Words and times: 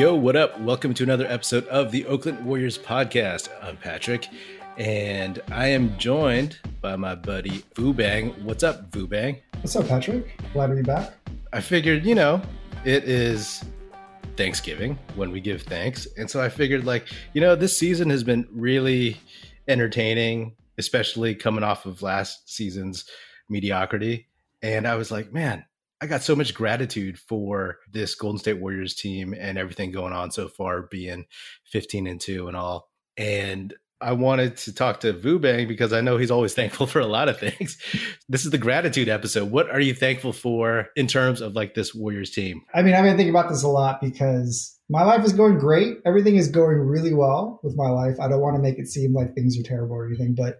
Yo, 0.00 0.14
what 0.14 0.34
up? 0.34 0.58
Welcome 0.60 0.94
to 0.94 1.02
another 1.02 1.26
episode 1.26 1.66
of 1.66 1.90
the 1.90 2.06
Oakland 2.06 2.42
Warriors 2.46 2.78
podcast. 2.78 3.50
I'm 3.62 3.76
Patrick, 3.76 4.28
and 4.78 5.42
I 5.52 5.66
am 5.66 5.94
joined 5.98 6.58
by 6.80 6.96
my 6.96 7.14
buddy 7.14 7.62
Vu 7.76 7.92
Bang. 7.92 8.30
What's 8.42 8.62
up, 8.62 8.90
Vu 8.94 9.06
Bang? 9.06 9.42
What's 9.60 9.76
up, 9.76 9.86
Patrick? 9.86 10.40
Glad 10.54 10.68
to 10.68 10.76
be 10.76 10.80
back. 10.80 11.12
I 11.52 11.60
figured, 11.60 12.06
you 12.06 12.14
know, 12.14 12.40
it 12.86 13.04
is 13.04 13.62
Thanksgiving 14.38 14.98
when 15.16 15.30
we 15.30 15.38
give 15.38 15.60
thanks. 15.64 16.08
And 16.16 16.30
so 16.30 16.40
I 16.40 16.48
figured, 16.48 16.86
like, 16.86 17.06
you 17.34 17.42
know, 17.42 17.54
this 17.54 17.76
season 17.76 18.08
has 18.08 18.24
been 18.24 18.48
really 18.50 19.18
entertaining, 19.68 20.56
especially 20.78 21.34
coming 21.34 21.62
off 21.62 21.84
of 21.84 22.00
last 22.00 22.48
season's 22.48 23.04
mediocrity. 23.50 24.28
And 24.62 24.88
I 24.88 24.94
was 24.94 25.10
like, 25.10 25.30
man, 25.30 25.66
I 26.02 26.06
got 26.06 26.22
so 26.22 26.34
much 26.34 26.54
gratitude 26.54 27.18
for 27.18 27.78
this 27.92 28.14
Golden 28.14 28.38
State 28.38 28.60
Warriors 28.60 28.94
team 28.94 29.34
and 29.38 29.58
everything 29.58 29.90
going 29.90 30.14
on 30.14 30.30
so 30.30 30.48
far, 30.48 30.82
being 30.82 31.26
15 31.66 32.06
and 32.06 32.20
2 32.20 32.48
and 32.48 32.56
all. 32.56 32.88
And 33.18 33.74
I 34.00 34.12
wanted 34.12 34.56
to 34.58 34.74
talk 34.74 35.00
to 35.00 35.12
Vu 35.12 35.38
Bang 35.38 35.68
because 35.68 35.92
I 35.92 36.00
know 36.00 36.16
he's 36.16 36.30
always 36.30 36.54
thankful 36.60 36.86
for 36.86 37.00
a 37.00 37.06
lot 37.06 37.28
of 37.28 37.38
things. 37.38 37.76
This 38.28 38.44
is 38.44 38.50
the 38.50 38.58
gratitude 38.58 39.08
episode. 39.08 39.50
What 39.50 39.68
are 39.70 39.80
you 39.80 39.94
thankful 39.94 40.32
for 40.32 40.88
in 40.96 41.06
terms 41.06 41.42
of 41.42 41.54
like 41.54 41.74
this 41.74 41.94
Warriors 41.94 42.30
team? 42.30 42.62
I 42.74 42.82
mean, 42.82 42.94
I've 42.94 43.04
been 43.04 43.16
thinking 43.16 43.34
about 43.34 43.50
this 43.50 43.62
a 43.62 43.68
lot 43.68 44.00
because 44.00 44.78
my 44.88 45.04
life 45.04 45.24
is 45.24 45.34
going 45.34 45.58
great. 45.58 45.98
Everything 46.06 46.36
is 46.36 46.48
going 46.48 46.78
really 46.78 47.12
well 47.12 47.60
with 47.62 47.76
my 47.76 47.90
life. 47.90 48.18
I 48.18 48.28
don't 48.28 48.40
want 48.40 48.56
to 48.56 48.62
make 48.62 48.78
it 48.78 48.88
seem 48.88 49.12
like 49.12 49.34
things 49.34 49.58
are 49.58 49.62
terrible 49.62 49.96
or 49.96 50.06
anything, 50.06 50.34
but 50.34 50.58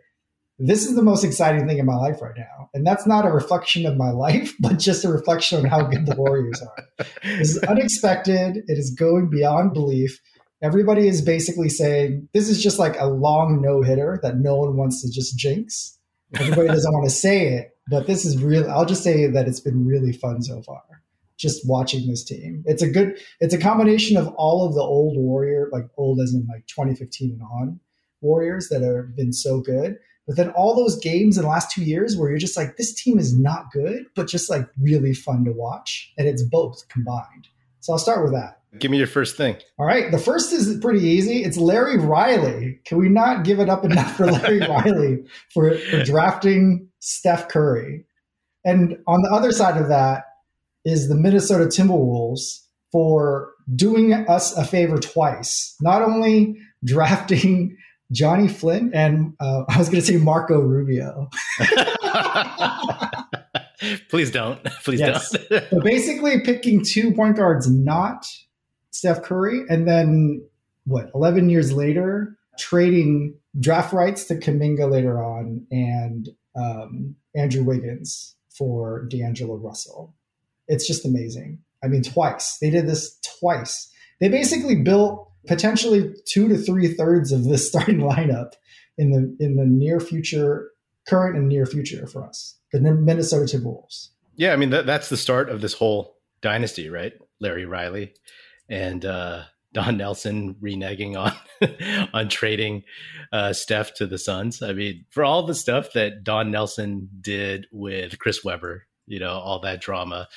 this 0.61 0.85
is 0.85 0.95
the 0.95 1.03
most 1.03 1.25
exciting 1.25 1.67
thing 1.67 1.79
in 1.79 1.87
my 1.87 1.97
life 1.97 2.21
right 2.21 2.37
now. 2.37 2.69
And 2.75 2.87
that's 2.87 3.07
not 3.07 3.27
a 3.27 3.31
reflection 3.31 3.87
of 3.87 3.97
my 3.97 4.11
life, 4.11 4.55
but 4.61 4.79
just 4.79 5.05
a 5.05 5.09
reflection 5.09 5.59
on 5.59 5.65
how 5.65 5.83
good 5.83 6.07
the 6.07 6.15
Warriors 6.17 6.61
are. 6.63 7.07
This 7.39 7.57
is 7.57 7.63
unexpected. 7.65 8.59
It 8.67 8.79
is 8.79 8.91
going 8.91 9.31
beyond 9.31 9.73
belief. 9.73 10.21
Everybody 10.63 11.09
is 11.09 11.23
basically 11.23 11.71
saying 11.71 12.29
this 12.35 12.49
is 12.49 12.63
just 12.63 12.79
like 12.79 12.95
a 12.99 13.07
long 13.07 13.63
no 13.63 13.81
hitter 13.81 14.21
that 14.23 14.37
no 14.37 14.57
one 14.57 14.77
wants 14.77 15.03
to 15.03 15.11
just 15.11 15.39
jinx. 15.39 15.99
Everybody 16.35 16.69
doesn't 16.69 16.93
want 16.93 17.07
to 17.07 17.11
say 17.11 17.55
it, 17.55 17.77
but 17.89 18.07
this 18.07 18.25
is 18.25 18.43
real. 18.43 18.71
I'll 18.71 18.85
just 18.85 19.03
say 19.03 19.27
that 19.27 19.49
it's 19.49 19.61
been 19.61 19.87
really 19.87 20.13
fun 20.13 20.43
so 20.43 20.63
far. 20.63 20.83
Just 21.39 21.67
watching 21.67 22.07
this 22.07 22.23
team, 22.23 22.63
it's 22.67 22.83
a 22.83 22.91
good. 22.91 23.19
It's 23.41 23.55
a 23.55 23.59
combination 23.59 24.19
of 24.19 24.29
all 24.37 24.67
of 24.67 24.75
the 24.75 24.83
old 24.83 25.17
Warrior, 25.17 25.71
like 25.73 25.87
old 25.97 26.21
as 26.21 26.35
in 26.35 26.47
like 26.47 26.67
2015 26.67 27.33
and 27.33 27.43
on 27.43 27.81
Warriors 28.21 28.69
that 28.69 28.83
have 28.83 29.17
been 29.17 29.33
so 29.33 29.61
good, 29.61 29.97
but 30.31 30.37
then 30.37 30.51
all 30.51 30.77
those 30.77 30.97
games 31.01 31.37
in 31.37 31.43
the 31.43 31.49
last 31.49 31.73
two 31.73 31.83
years 31.83 32.17
where 32.17 32.31
you're 32.31 32.39
just 32.39 32.57
like, 32.57 32.77
this 32.77 32.95
team 32.95 33.19
is 33.19 33.37
not 33.37 33.73
good, 33.73 34.07
but 34.15 34.29
just 34.29 34.49
like 34.49 34.65
really 34.81 35.13
fun 35.13 35.45
to 35.45 35.51
watch. 35.51 36.13
And 36.17 36.29
it's 36.29 36.45
both 36.45 36.87
combined. 36.89 37.49
So 37.81 37.93
I'll 37.93 37.99
start 37.99 38.23
with 38.23 38.33
that. 38.35 38.61
Give 38.79 38.93
me 38.93 38.99
your 38.99 39.09
first 39.09 39.37
thing. 39.37 39.57
All 39.77 39.87
right. 39.87 40.13
The 40.13 40.19
first 40.19 40.53
is 40.53 40.79
pretty 40.79 41.01
easy. 41.01 41.43
It's 41.43 41.57
Larry 41.57 41.99
Riley. 41.99 42.79
Can 42.85 42.99
we 42.99 43.09
not 43.09 43.43
give 43.43 43.59
it 43.59 43.69
up 43.69 43.85
enough 43.85 44.17
for 44.17 44.27
Larry 44.27 44.61
Riley 44.69 45.25
for, 45.53 45.77
for 45.77 46.05
drafting 46.05 46.89
Steph 47.01 47.49
Curry? 47.49 48.05
And 48.65 48.99
on 49.09 49.23
the 49.23 49.31
other 49.33 49.51
side 49.51 49.83
of 49.83 49.89
that 49.89 50.27
is 50.85 51.09
the 51.09 51.17
Minnesota 51.17 51.65
Timberwolves 51.65 52.61
for 52.93 53.51
doing 53.75 54.13
us 54.13 54.57
a 54.57 54.65
favor 54.65 54.99
twice. 54.99 55.75
Not 55.81 56.03
only 56.03 56.57
drafting 56.85 57.77
Johnny 58.13 58.49
Flynn 58.49 58.91
and 58.95 59.35
uh, 59.41 59.65
I 59.69 59.79
was 59.79 59.89
going 59.89 60.01
to 60.03 60.07
say 60.07 60.17
Marco 60.17 60.61
Rubio. 60.61 61.29
Please 64.09 64.31
don't. 64.31 64.63
Please 64.85 65.01
yes. 65.01 65.31
don't. 65.31 65.65
so 65.71 65.81
basically, 65.81 66.41
picking 66.41 66.85
two 66.85 67.13
point 67.13 67.37
guards, 67.37 67.71
not 67.71 68.27
Steph 68.91 69.23
Curry, 69.23 69.63
and 69.69 69.89
then 69.89 70.45
what? 70.85 71.11
Eleven 71.15 71.49
years 71.49 71.73
later, 71.73 72.37
trading 72.59 73.35
draft 73.59 73.93
rights 73.93 74.25
to 74.25 74.35
Kuminga 74.35 74.91
later 74.91 75.23
on 75.23 75.67
and 75.71 76.29
um, 76.57 77.17
Andrew 77.35 77.65
Wiggins 77.65 78.37
for 78.51 79.07
D'Angelo 79.07 79.57
Russell. 79.57 80.15
It's 80.69 80.87
just 80.87 81.07
amazing. 81.07 81.61
I 81.83 81.89
mean, 81.89 82.03
twice 82.03 82.59
they 82.61 82.69
did 82.69 82.87
this 82.87 83.19
twice. 83.41 83.91
They 84.21 84.29
basically 84.29 84.77
built 84.77 85.30
potentially 85.47 86.15
two 86.27 86.49
to 86.49 86.57
three 86.57 86.93
thirds 86.95 87.33
of 87.33 87.45
this 87.45 87.69
starting 87.69 87.99
lineup 87.99 88.53
in 88.99 89.11
the 89.13 89.45
in 89.45 89.57
the 89.57 89.65
near 89.65 90.01
future, 90.01 90.71
current 91.09 91.37
and 91.37 91.49
near 91.49 91.67
future 91.67 92.07
for 92.07 92.25
us, 92.25 92.59
the 92.73 92.81
Minnesota 92.81 93.57
Timberwolves. 93.57 94.09
Yeah, 94.37 94.53
I 94.53 94.57
mean 94.57 94.71
that, 94.71 94.87
that's 94.87 95.09
the 95.09 95.17
start 95.17 95.51
of 95.51 95.61
this 95.61 95.75
whole 95.75 96.17
dynasty, 96.41 96.89
right? 96.89 97.13
Larry 97.41 97.67
Riley 97.67 98.15
and 98.69 99.05
uh, 99.05 99.43
Don 99.73 99.97
Nelson 99.97 100.57
reneging 100.63 101.17
on 101.17 102.09
on 102.15 102.29
trading 102.29 102.85
uh, 103.33 103.53
Steph 103.53 103.95
to 103.95 104.07
the 104.07 104.19
Suns. 104.19 104.63
I 104.63 104.73
mean, 104.73 105.05
for 105.11 105.25
all 105.25 105.47
the 105.47 105.55
stuff 105.55 105.93
that 105.95 106.25
Don 106.25 106.51
Nelson 106.51 107.09
did 107.21 107.67
with 107.73 108.19
Chris 108.19 108.45
Webber, 108.45 108.87
you 109.07 109.19
know, 109.19 109.33
all 109.33 109.61
that 109.61 109.81
drama, 109.81 110.29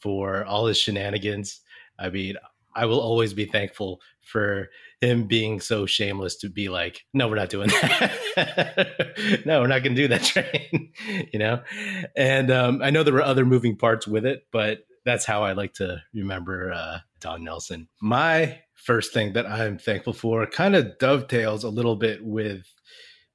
for 0.00 0.44
all 0.44 0.66
his 0.66 0.78
shenanigans. 0.78 1.60
I 1.98 2.10
mean, 2.10 2.36
I 2.74 2.86
will 2.86 3.00
always 3.00 3.34
be 3.34 3.44
thankful 3.44 4.00
for 4.22 4.68
him 5.00 5.26
being 5.26 5.60
so 5.60 5.86
shameless 5.86 6.36
to 6.36 6.48
be 6.48 6.68
like, 6.68 7.00
no, 7.14 7.28
we're 7.28 7.36
not 7.36 7.48
doing 7.48 7.68
that. 7.68 9.42
no, 9.46 9.60
we're 9.60 9.66
not 9.66 9.82
going 9.82 9.94
to 9.94 10.02
do 10.02 10.08
that 10.08 10.22
train, 10.24 10.92
you 11.32 11.38
know? 11.38 11.62
And 12.16 12.50
um, 12.50 12.82
I 12.82 12.90
know 12.90 13.02
there 13.02 13.14
were 13.14 13.22
other 13.22 13.44
moving 13.44 13.76
parts 13.76 14.06
with 14.06 14.26
it, 14.26 14.46
but 14.52 14.80
that's 15.04 15.24
how 15.24 15.42
I 15.42 15.52
like 15.52 15.74
to 15.74 16.02
remember 16.14 16.72
uh, 16.72 16.98
Don 17.20 17.44
Nelson. 17.44 17.88
My 18.00 18.60
first 18.74 19.12
thing 19.12 19.32
that 19.34 19.46
I'm 19.46 19.78
thankful 19.78 20.12
for 20.12 20.46
kind 20.46 20.76
of 20.76 20.98
dovetails 20.98 21.64
a 21.64 21.70
little 21.70 21.96
bit 21.96 22.24
with 22.24 22.64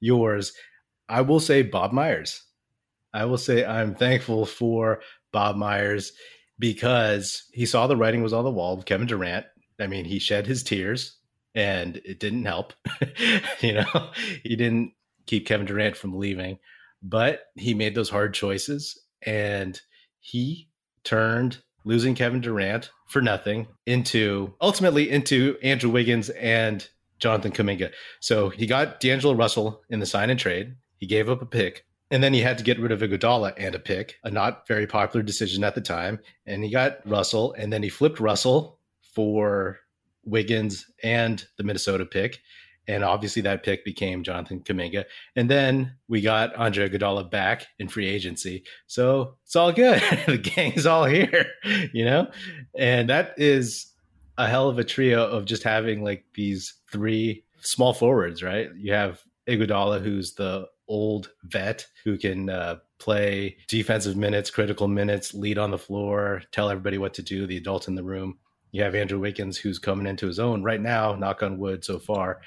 yours. 0.00 0.52
I 1.08 1.20
will 1.22 1.40
say 1.40 1.62
Bob 1.62 1.92
Myers. 1.92 2.42
I 3.12 3.24
will 3.24 3.38
say 3.38 3.64
I'm 3.64 3.94
thankful 3.94 4.46
for 4.46 5.00
Bob 5.32 5.56
Myers 5.56 6.12
because 6.58 7.44
he 7.52 7.66
saw 7.66 7.86
the 7.86 7.96
writing 7.96 8.22
was 8.22 8.32
on 8.32 8.44
the 8.44 8.50
wall 8.50 8.76
with 8.76 8.86
Kevin 8.86 9.06
Durant. 9.06 9.46
I 9.80 9.86
mean, 9.86 10.04
he 10.04 10.18
shed 10.18 10.46
his 10.46 10.62
tears 10.62 11.16
and 11.54 11.96
it 12.04 12.20
didn't 12.20 12.44
help. 12.44 12.72
you 13.60 13.74
know, 13.74 14.10
he 14.42 14.56
didn't 14.56 14.92
keep 15.26 15.46
Kevin 15.46 15.66
Durant 15.66 15.96
from 15.96 16.18
leaving, 16.18 16.58
but 17.02 17.44
he 17.54 17.74
made 17.74 17.94
those 17.94 18.10
hard 18.10 18.34
choices 18.34 19.00
and 19.22 19.80
he 20.20 20.68
turned 21.04 21.58
losing 21.84 22.14
Kevin 22.14 22.40
Durant 22.40 22.90
for 23.08 23.22
nothing 23.22 23.68
into 23.86 24.54
ultimately 24.60 25.08
into 25.10 25.56
Andrew 25.62 25.90
Wiggins 25.90 26.30
and 26.30 26.88
Jonathan 27.18 27.52
Kuminga. 27.52 27.92
So 28.20 28.48
he 28.48 28.66
got 28.66 29.00
D'Angelo 29.00 29.34
Russell 29.34 29.82
in 29.88 30.00
the 30.00 30.06
sign 30.06 30.30
and 30.30 30.38
trade. 30.38 30.74
He 30.98 31.06
gave 31.06 31.30
up 31.30 31.42
a 31.42 31.46
pick 31.46 31.86
and 32.10 32.22
then 32.22 32.32
he 32.32 32.40
had 32.40 32.58
to 32.58 32.64
get 32.64 32.78
rid 32.78 32.92
of 32.92 33.00
Iguodala 33.00 33.54
and 33.56 33.74
a 33.74 33.80
pick, 33.80 34.16
a 34.22 34.30
not 34.30 34.66
very 34.68 34.86
popular 34.86 35.22
decision 35.22 35.64
at 35.64 35.74
the 35.74 35.80
time. 35.80 36.20
And 36.46 36.62
he 36.62 36.70
got 36.70 36.98
Russell, 37.04 37.52
and 37.54 37.72
then 37.72 37.82
he 37.82 37.88
flipped 37.88 38.20
Russell 38.20 38.75
for 39.16 39.78
Wiggins 40.24 40.84
and 41.02 41.42
the 41.56 41.64
Minnesota 41.64 42.04
pick. 42.04 42.40
And 42.86 43.02
obviously 43.02 43.42
that 43.42 43.64
pick 43.64 43.82
became 43.84 44.22
Jonathan 44.22 44.60
Kuminga. 44.60 45.06
And 45.34 45.50
then 45.50 45.96
we 46.06 46.20
got 46.20 46.54
Andre 46.54 46.88
Iguodala 46.88 47.30
back 47.30 47.66
in 47.78 47.88
free 47.88 48.06
agency. 48.06 48.62
So 48.86 49.38
it's 49.44 49.56
all 49.56 49.72
good. 49.72 50.00
the 50.26 50.38
gang's 50.38 50.86
all 50.86 51.06
here, 51.06 51.46
you 51.92 52.04
know? 52.04 52.28
And 52.78 53.08
that 53.08 53.34
is 53.38 53.86
a 54.36 54.46
hell 54.46 54.68
of 54.68 54.78
a 54.78 54.84
trio 54.84 55.26
of 55.26 55.46
just 55.46 55.62
having 55.62 56.04
like 56.04 56.26
these 56.34 56.74
three 56.92 57.42
small 57.62 57.94
forwards, 57.94 58.42
right? 58.42 58.68
You 58.76 58.92
have 58.92 59.22
Iguodala, 59.48 60.02
who's 60.02 60.34
the 60.34 60.68
old 60.88 61.30
vet 61.44 61.86
who 62.04 62.18
can 62.18 62.50
uh, 62.50 62.76
play 62.98 63.56
defensive 63.68 64.16
minutes, 64.16 64.50
critical 64.50 64.88
minutes, 64.88 65.34
lead 65.34 65.58
on 65.58 65.70
the 65.70 65.78
floor, 65.78 66.42
tell 66.52 66.70
everybody 66.70 66.98
what 66.98 67.14
to 67.14 67.22
do, 67.22 67.46
the 67.46 67.56
adult 67.56 67.88
in 67.88 67.94
the 67.94 68.04
room. 68.04 68.38
You 68.76 68.82
have 68.82 68.94
Andrew 68.94 69.18
Wiggins, 69.18 69.56
who's 69.56 69.78
coming 69.78 70.06
into 70.06 70.26
his 70.26 70.38
own 70.38 70.62
right 70.62 70.82
now, 70.82 71.14
knock 71.14 71.42
on 71.42 71.56
wood 71.56 71.82
so 71.82 71.98
far. 71.98 72.42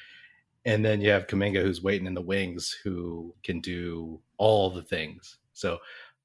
And 0.64 0.86
then 0.86 1.02
you 1.02 1.10
have 1.10 1.26
Kuminga, 1.26 1.64
who's 1.64 1.82
waiting 1.82 2.06
in 2.06 2.14
the 2.14 2.22
wings, 2.22 2.78
who 2.84 3.34
can 3.44 3.62
do 3.62 4.22
all 4.38 4.70
the 4.70 4.84
things. 4.84 5.38
So, 5.54 5.80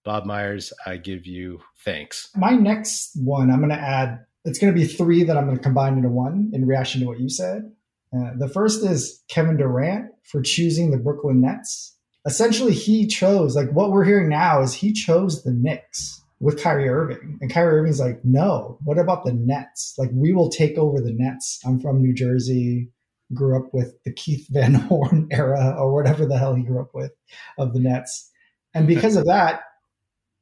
Bob 0.04 0.26
Myers, 0.26 0.74
I 0.84 0.98
give 0.98 1.24
you 1.24 1.62
thanks. 1.86 2.28
My 2.36 2.50
next 2.50 3.12
one, 3.16 3.50
I'm 3.50 3.60
going 3.60 3.70
to 3.70 3.76
add, 3.76 4.26
it's 4.44 4.58
going 4.58 4.74
to 4.74 4.78
be 4.78 4.86
three 4.86 5.24
that 5.24 5.38
I'm 5.38 5.46
going 5.46 5.56
to 5.56 5.62
combine 5.62 5.96
into 5.96 6.10
one 6.10 6.50
in 6.52 6.66
reaction 6.66 7.00
to 7.00 7.06
what 7.06 7.18
you 7.18 7.30
said. 7.30 7.72
Uh, 8.14 8.32
the 8.36 8.50
first 8.50 8.84
is 8.84 9.24
Kevin 9.28 9.56
Durant 9.56 10.10
for 10.22 10.42
choosing 10.42 10.90
the 10.90 10.98
Brooklyn 10.98 11.40
Nets 11.40 11.94
essentially 12.26 12.72
he 12.72 13.06
chose 13.06 13.54
like 13.54 13.70
what 13.72 13.90
we're 13.90 14.04
hearing 14.04 14.28
now 14.28 14.62
is 14.62 14.72
he 14.72 14.92
chose 14.92 15.42
the 15.42 15.52
Knicks 15.52 16.22
with 16.44 16.62
Kyrie 16.62 16.90
Irving. 16.90 17.38
And 17.40 17.50
Kyrie 17.50 17.78
Irving's 17.78 17.98
like, 17.98 18.22
no, 18.22 18.78
what 18.84 18.98
about 18.98 19.24
the 19.24 19.32
Nets? 19.32 19.94
Like 19.96 20.10
we 20.12 20.34
will 20.34 20.50
take 20.50 20.76
over 20.76 21.00
the 21.00 21.14
Nets. 21.14 21.58
I'm 21.64 21.80
from 21.80 22.02
New 22.02 22.12
Jersey, 22.12 22.90
grew 23.32 23.56
up 23.56 23.72
with 23.72 23.94
the 24.04 24.12
Keith 24.12 24.46
Van 24.50 24.74
Horn 24.90 25.26
era 25.30 25.74
or 25.78 25.94
whatever 25.94 26.26
the 26.26 26.36
hell 26.36 26.54
he 26.54 26.62
grew 26.62 26.82
up 26.82 26.90
with 26.92 27.12
of 27.56 27.72
the 27.72 27.80
Nets. 27.80 28.30
And 28.74 28.86
because 28.86 29.16
of 29.16 29.24
that, 29.24 29.62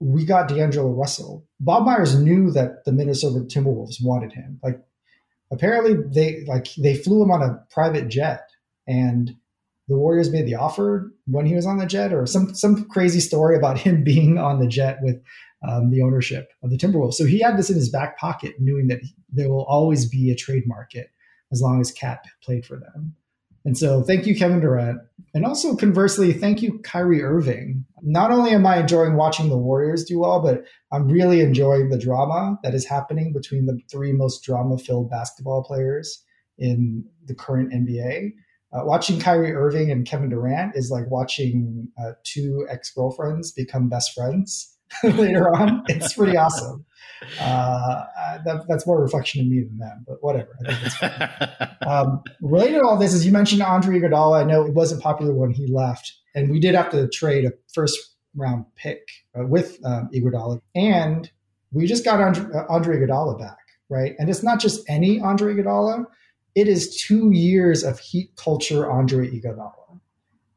we 0.00 0.24
got 0.24 0.48
D'Angelo 0.48 0.90
Russell. 0.90 1.46
Bob 1.60 1.84
Myers 1.84 2.18
knew 2.18 2.50
that 2.50 2.84
the 2.84 2.92
Minnesota 2.92 3.44
Timberwolves 3.44 4.02
wanted 4.02 4.32
him. 4.32 4.58
Like 4.60 4.80
apparently 5.52 5.94
they 6.12 6.44
like 6.48 6.74
they 6.74 6.96
flew 6.96 7.22
him 7.22 7.30
on 7.30 7.42
a 7.42 7.62
private 7.70 8.08
jet 8.08 8.48
and 8.88 9.36
the 9.88 9.96
Warriors 9.96 10.30
made 10.30 10.46
the 10.46 10.54
offer 10.54 11.12
when 11.26 11.46
he 11.46 11.54
was 11.54 11.66
on 11.66 11.78
the 11.78 11.86
jet, 11.86 12.12
or 12.12 12.26
some 12.26 12.54
some 12.54 12.84
crazy 12.88 13.20
story 13.20 13.56
about 13.56 13.78
him 13.86 14.02
being 14.02 14.38
on 14.38 14.58
the 14.58 14.66
jet 14.66 14.98
with 15.02 15.22
um, 15.68 15.90
the 15.90 16.02
ownership 16.02 16.50
of 16.62 16.70
the 16.70 16.76
Timberwolves. 16.76 17.14
So 17.14 17.24
he 17.24 17.40
had 17.40 17.56
this 17.56 17.70
in 17.70 17.76
his 17.76 17.90
back 17.90 18.18
pocket, 18.18 18.54
knowing 18.58 18.88
that 18.88 19.00
there 19.30 19.48
will 19.48 19.64
always 19.64 20.08
be 20.08 20.30
a 20.30 20.36
trade 20.36 20.64
market 20.66 21.10
as 21.52 21.60
long 21.60 21.80
as 21.80 21.92
KAT 21.92 22.24
played 22.42 22.64
for 22.64 22.76
them. 22.78 23.14
And 23.64 23.78
so, 23.78 24.02
thank 24.02 24.26
you, 24.26 24.34
Kevin 24.34 24.58
Durant, 24.58 25.00
and 25.34 25.46
also 25.46 25.76
conversely, 25.76 26.32
thank 26.32 26.62
you, 26.62 26.80
Kyrie 26.80 27.22
Irving. 27.22 27.84
Not 28.02 28.32
only 28.32 28.50
am 28.50 28.66
I 28.66 28.80
enjoying 28.80 29.14
watching 29.14 29.48
the 29.48 29.56
Warriors 29.56 30.04
do 30.04 30.18
well, 30.18 30.42
but 30.42 30.64
I'm 30.90 31.06
really 31.06 31.40
enjoying 31.40 31.88
the 31.88 31.98
drama 31.98 32.58
that 32.64 32.74
is 32.74 32.84
happening 32.84 33.32
between 33.32 33.66
the 33.66 33.78
three 33.88 34.12
most 34.12 34.42
drama-filled 34.42 35.10
basketball 35.10 35.62
players 35.62 36.24
in 36.58 37.04
the 37.26 37.36
current 37.36 37.72
NBA. 37.72 38.32
Uh, 38.72 38.84
watching 38.84 39.20
Kyrie 39.20 39.54
Irving 39.54 39.92
and 39.92 40.06
Kevin 40.06 40.30
Durant 40.30 40.74
is 40.74 40.90
like 40.90 41.08
watching 41.08 41.88
uh, 42.02 42.12
two 42.24 42.66
ex 42.68 42.90
girlfriends 42.92 43.52
become 43.52 43.88
best 43.88 44.12
friends 44.12 44.71
later 45.04 45.48
on. 45.54 45.82
It's 45.88 46.14
pretty 46.14 46.36
awesome. 46.36 46.84
Uh, 47.40 48.04
that, 48.44 48.64
that's 48.68 48.86
more 48.86 48.98
a 48.98 49.02
reflection 49.02 49.40
of 49.40 49.46
me 49.46 49.60
than 49.60 49.78
them, 49.78 50.04
but 50.06 50.18
whatever. 50.22 50.56
I 50.66 50.74
think 50.74 50.86
it's 50.86 51.76
um, 51.86 52.22
related 52.40 52.80
to 52.80 52.84
all 52.84 52.98
this 52.98 53.14
is 53.14 53.24
you 53.24 53.32
mentioned 53.32 53.62
Andre 53.62 54.00
Iguodala. 54.00 54.40
I 54.40 54.44
know 54.44 54.64
it 54.64 54.74
wasn't 54.74 55.02
popular 55.02 55.32
when 55.32 55.52
he 55.52 55.66
left, 55.66 56.12
and 56.34 56.50
we 56.50 56.58
did 56.58 56.74
have 56.74 56.90
to 56.90 57.08
trade 57.08 57.44
a 57.44 57.52
first 57.72 57.98
round 58.34 58.64
pick 58.76 59.06
uh, 59.38 59.46
with 59.46 59.78
um, 59.84 60.08
Iguodala, 60.12 60.60
and 60.74 61.30
we 61.70 61.86
just 61.86 62.04
got 62.04 62.20
Andre, 62.20 62.44
uh, 62.54 62.64
Andre 62.68 62.98
Iguodala 62.98 63.38
back, 63.38 63.58
right? 63.88 64.14
And 64.18 64.28
it's 64.28 64.42
not 64.42 64.58
just 64.58 64.82
any 64.88 65.20
Andre 65.20 65.54
Iguodala 65.54 66.06
it 66.54 66.68
is 66.68 66.96
two 66.96 67.30
years 67.32 67.82
of 67.82 67.98
heat 67.98 68.34
culture 68.36 68.90
Andre 68.90 69.28
Iguodala. 69.28 69.72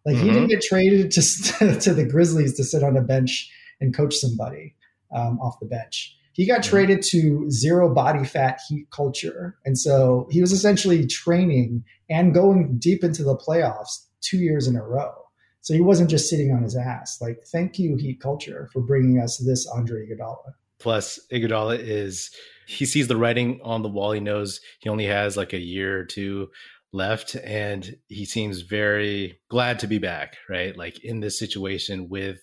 Like 0.05 0.17
mm-hmm. 0.17 0.25
he 0.25 0.31
didn't 0.31 0.47
get 0.49 0.61
traded 0.61 1.11
to, 1.11 1.21
to 1.79 1.93
the 1.93 2.05
Grizzlies 2.05 2.55
to 2.55 2.63
sit 2.63 2.83
on 2.83 2.97
a 2.97 3.01
bench 3.01 3.51
and 3.81 3.95
coach 3.95 4.16
somebody 4.16 4.75
um, 5.16 5.39
off 5.39 5.60
the 5.60 5.68
bench. 5.68 6.18
He 6.33 6.45
got 6.45 6.63
traded 6.63 7.01
to 7.12 7.50
zero 7.50 7.94
body 7.94 8.25
fat 8.25 8.60
heat 8.68 8.88
culture. 8.92 9.56
And 9.63 9.77
so 9.77 10.27
he 10.30 10.42
was 10.42 10.51
essentially 10.51 11.07
training 11.07 11.86
and 12.10 12.33
going 12.33 12.77
deep 12.77 13.04
into 13.04 13.24
the 13.24 13.38
playoffs 13.38 14.06
two 14.22 14.38
years 14.38 14.68
in 14.68 14.75
a 14.75 14.83
row. 14.83 15.13
So 15.62 15.74
he 15.74 15.81
wasn't 15.81 16.10
just 16.10 16.30
sitting 16.30 16.51
on 16.51 16.62
his 16.62 16.75
ass. 16.75 17.18
Like, 17.22 17.39
thank 17.51 17.80
you, 17.80 17.95
heat 17.95 18.19
culture, 18.19 18.69
for 18.72 18.81
bringing 18.81 19.19
us 19.19 19.38
this 19.38 19.66
Andre 19.66 20.06
Iguodala. 20.07 20.54
Plus, 20.78 21.19
Iguodala 21.31 21.80
is 21.80 22.30
he 22.68 22.86
sees 22.86 23.07
the 23.07 23.18
writing 23.18 23.62
on 23.63 23.81
the 23.81 23.89
wall. 23.89 24.12
He 24.12 24.19
knows 24.19 24.60
he 24.80 24.89
only 24.89 25.06
has 25.06 25.38
like 25.38 25.54
a 25.54 25.60
year 25.60 26.00
or 26.00 26.06
two 26.06 26.50
left, 26.92 27.36
and 27.36 27.95
he 28.07 28.25
seems 28.25 28.62
very 28.62 29.39
glad 29.50 29.80
to 29.80 29.88
be 29.88 30.00
back, 30.00 30.38
right? 30.50 30.78
Like 30.78 31.04
in 31.04 31.19
this 31.19 31.39
situation 31.39 32.10
with 32.10 32.39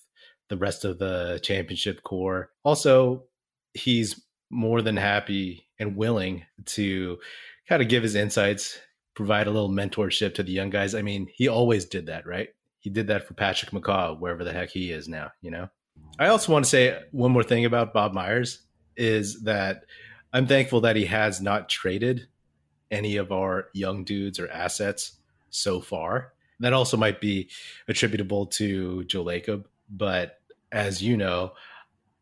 the 0.53 0.59
rest 0.59 0.85
of 0.85 0.99
the 0.99 1.41
championship 1.43 2.03
core. 2.03 2.51
Also, 2.63 3.25
he's 3.73 4.23
more 4.51 4.83
than 4.83 4.99
happy 4.99 5.67
and 5.79 5.97
willing 5.97 6.45
to 6.67 7.19
kind 7.67 7.81
of 7.81 7.89
give 7.89 8.03
his 8.03 8.15
insights, 8.15 8.79
provide 9.15 9.47
a 9.47 9.51
little 9.51 9.71
mentorship 9.71 10.35
to 10.35 10.43
the 10.43 10.53
young 10.53 10.69
guys. 10.69 10.95
I 10.95 11.01
mean, 11.01 11.27
he 11.33 11.49
always 11.49 11.87
did 11.87 12.05
that, 12.05 12.27
right? 12.27 12.51
He 12.81 12.91
did 12.91 13.07
that 13.07 13.27
for 13.27 13.33
Patrick 13.33 13.71
McCaw, 13.71 14.21
wherever 14.21 14.45
the 14.45 14.53
heck 14.53 14.69
he 14.69 14.93
is 14.93 15.09
now, 15.09 15.31
you 15.41 15.51
know? 15.51 15.71
I 16.19 16.27
also 16.27 16.53
want 16.53 16.67
to 16.67 16.71
say 16.71 17.01
one 17.13 17.33
more 17.33 17.43
thing 17.43 17.65
about 17.65 17.95
Bob 17.95 18.13
Myers 18.13 18.61
is 18.95 19.45
that 19.45 19.87
I'm 20.35 20.47
thankful 20.47 20.83
that 20.83 20.97
he 20.97 21.07
has 21.07 21.41
not 21.41 21.71
traded 21.71 22.27
any 22.91 23.17
of 23.17 23.33
our 23.33 23.69
young 23.73 24.05
dudes 24.05 24.39
or 24.39 24.49
assets 24.51 25.13
so 25.49 25.81
far. 25.81 26.35
That 26.61 26.75
also 26.75 26.99
might 26.99 27.23
be 27.23 27.49
attributable 27.89 28.47
to 28.47 29.05
Joe 29.05 29.25
Lacob, 29.25 29.65
but 29.89 30.42
as 30.73 31.03
you 31.03 31.17
know, 31.17 31.53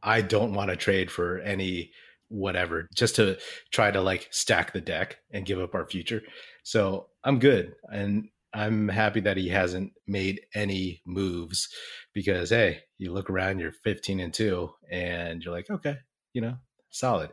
I 0.02 0.20
don't 0.22 0.54
want 0.54 0.70
to 0.70 0.76
trade 0.76 1.10
for 1.10 1.38
any 1.38 1.92
whatever 2.28 2.88
just 2.94 3.16
to 3.16 3.38
try 3.70 3.90
to 3.90 4.00
like 4.00 4.28
stack 4.30 4.72
the 4.72 4.80
deck 4.80 5.18
and 5.30 5.46
give 5.46 5.60
up 5.60 5.74
our 5.74 5.86
future. 5.86 6.22
So 6.62 7.08
I'm 7.24 7.38
good. 7.38 7.74
And 7.92 8.28
I'm 8.52 8.88
happy 8.88 9.20
that 9.20 9.36
he 9.36 9.48
hasn't 9.48 9.92
made 10.06 10.40
any 10.54 11.02
moves 11.06 11.68
because 12.12 12.50
hey, 12.50 12.80
you 12.98 13.12
look 13.12 13.30
around, 13.30 13.58
you're 13.58 13.72
15 13.72 14.20
and 14.20 14.34
2 14.34 14.70
and 14.90 15.42
you're 15.42 15.54
like, 15.54 15.70
okay, 15.70 15.98
you 16.32 16.40
know, 16.40 16.56
solid. 16.90 17.30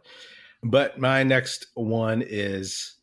But 0.63 0.99
my 0.99 1.23
next 1.23 1.67
one 1.75 2.23
is 2.25 2.95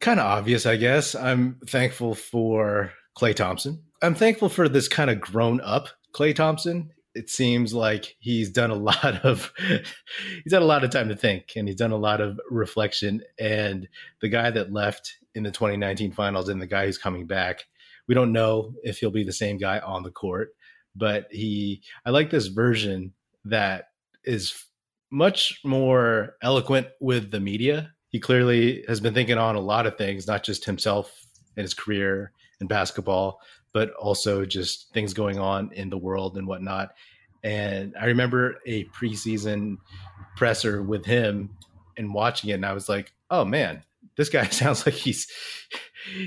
kind 0.00 0.20
of 0.20 0.26
obvious, 0.26 0.66
I 0.66 0.76
guess. 0.76 1.14
I'm 1.14 1.60
thankful 1.66 2.14
for 2.14 2.92
Klay 3.16 3.34
Thompson. 3.34 3.82
I'm 4.02 4.14
thankful 4.14 4.48
for 4.48 4.68
this 4.68 4.88
kind 4.88 5.10
of 5.10 5.20
grown 5.20 5.60
up 5.60 5.88
Klay 6.14 6.34
Thompson. 6.34 6.90
It 7.18 7.30
seems 7.30 7.74
like 7.74 8.16
he's 8.20 8.50
done 8.50 8.70
a 8.70 8.74
lot 8.90 9.24
of 9.24 9.52
he's 10.44 10.52
had 10.52 10.62
a 10.62 10.66
lot 10.66 10.84
of 10.84 10.90
time 10.90 11.08
to 11.08 11.16
think 11.16 11.52
and 11.56 11.66
he's 11.66 11.76
done 11.76 11.90
a 11.90 11.96
lot 11.96 12.20
of 12.20 12.40
reflection. 12.48 13.22
And 13.38 13.88
the 14.20 14.28
guy 14.28 14.50
that 14.50 14.72
left 14.72 15.16
in 15.34 15.42
the 15.42 15.50
2019 15.50 16.12
finals 16.12 16.48
and 16.48 16.62
the 16.62 16.66
guy 16.66 16.86
who's 16.86 16.98
coming 16.98 17.26
back, 17.26 17.64
we 18.06 18.14
don't 18.14 18.32
know 18.32 18.74
if 18.82 18.98
he'll 18.98 19.10
be 19.10 19.24
the 19.24 19.32
same 19.32 19.58
guy 19.58 19.80
on 19.80 20.02
the 20.02 20.10
court, 20.10 20.50
but 20.94 21.26
he 21.30 21.82
I 22.06 22.10
like 22.10 22.30
this 22.30 22.46
version 22.46 23.12
that 23.44 23.86
is 24.24 24.64
much 25.10 25.60
more 25.64 26.36
eloquent 26.42 26.86
with 27.00 27.30
the 27.30 27.40
media. 27.40 27.92
He 28.10 28.20
clearly 28.20 28.84
has 28.88 29.00
been 29.00 29.14
thinking 29.14 29.38
on 29.38 29.56
a 29.56 29.60
lot 29.60 29.86
of 29.86 29.96
things, 29.98 30.26
not 30.26 30.42
just 30.44 30.64
himself 30.64 31.12
and 31.56 31.64
his 31.64 31.74
career 31.74 32.32
in 32.60 32.66
basketball, 32.66 33.40
but 33.72 33.92
also 33.94 34.44
just 34.44 34.92
things 34.92 35.14
going 35.14 35.38
on 35.38 35.70
in 35.72 35.90
the 35.90 35.98
world 35.98 36.36
and 36.36 36.46
whatnot. 36.46 36.90
And 37.42 37.94
I 37.98 38.06
remember 38.06 38.56
a 38.66 38.84
preseason 38.86 39.78
presser 40.36 40.82
with 40.82 41.04
him 41.04 41.50
and 41.96 42.14
watching 42.14 42.50
it, 42.50 42.54
and 42.54 42.66
I 42.66 42.72
was 42.72 42.88
like, 42.88 43.12
oh 43.30 43.44
man, 43.44 43.84
this 44.16 44.28
guy 44.28 44.44
sounds 44.48 44.84
like 44.84 44.94
he's 44.94 45.26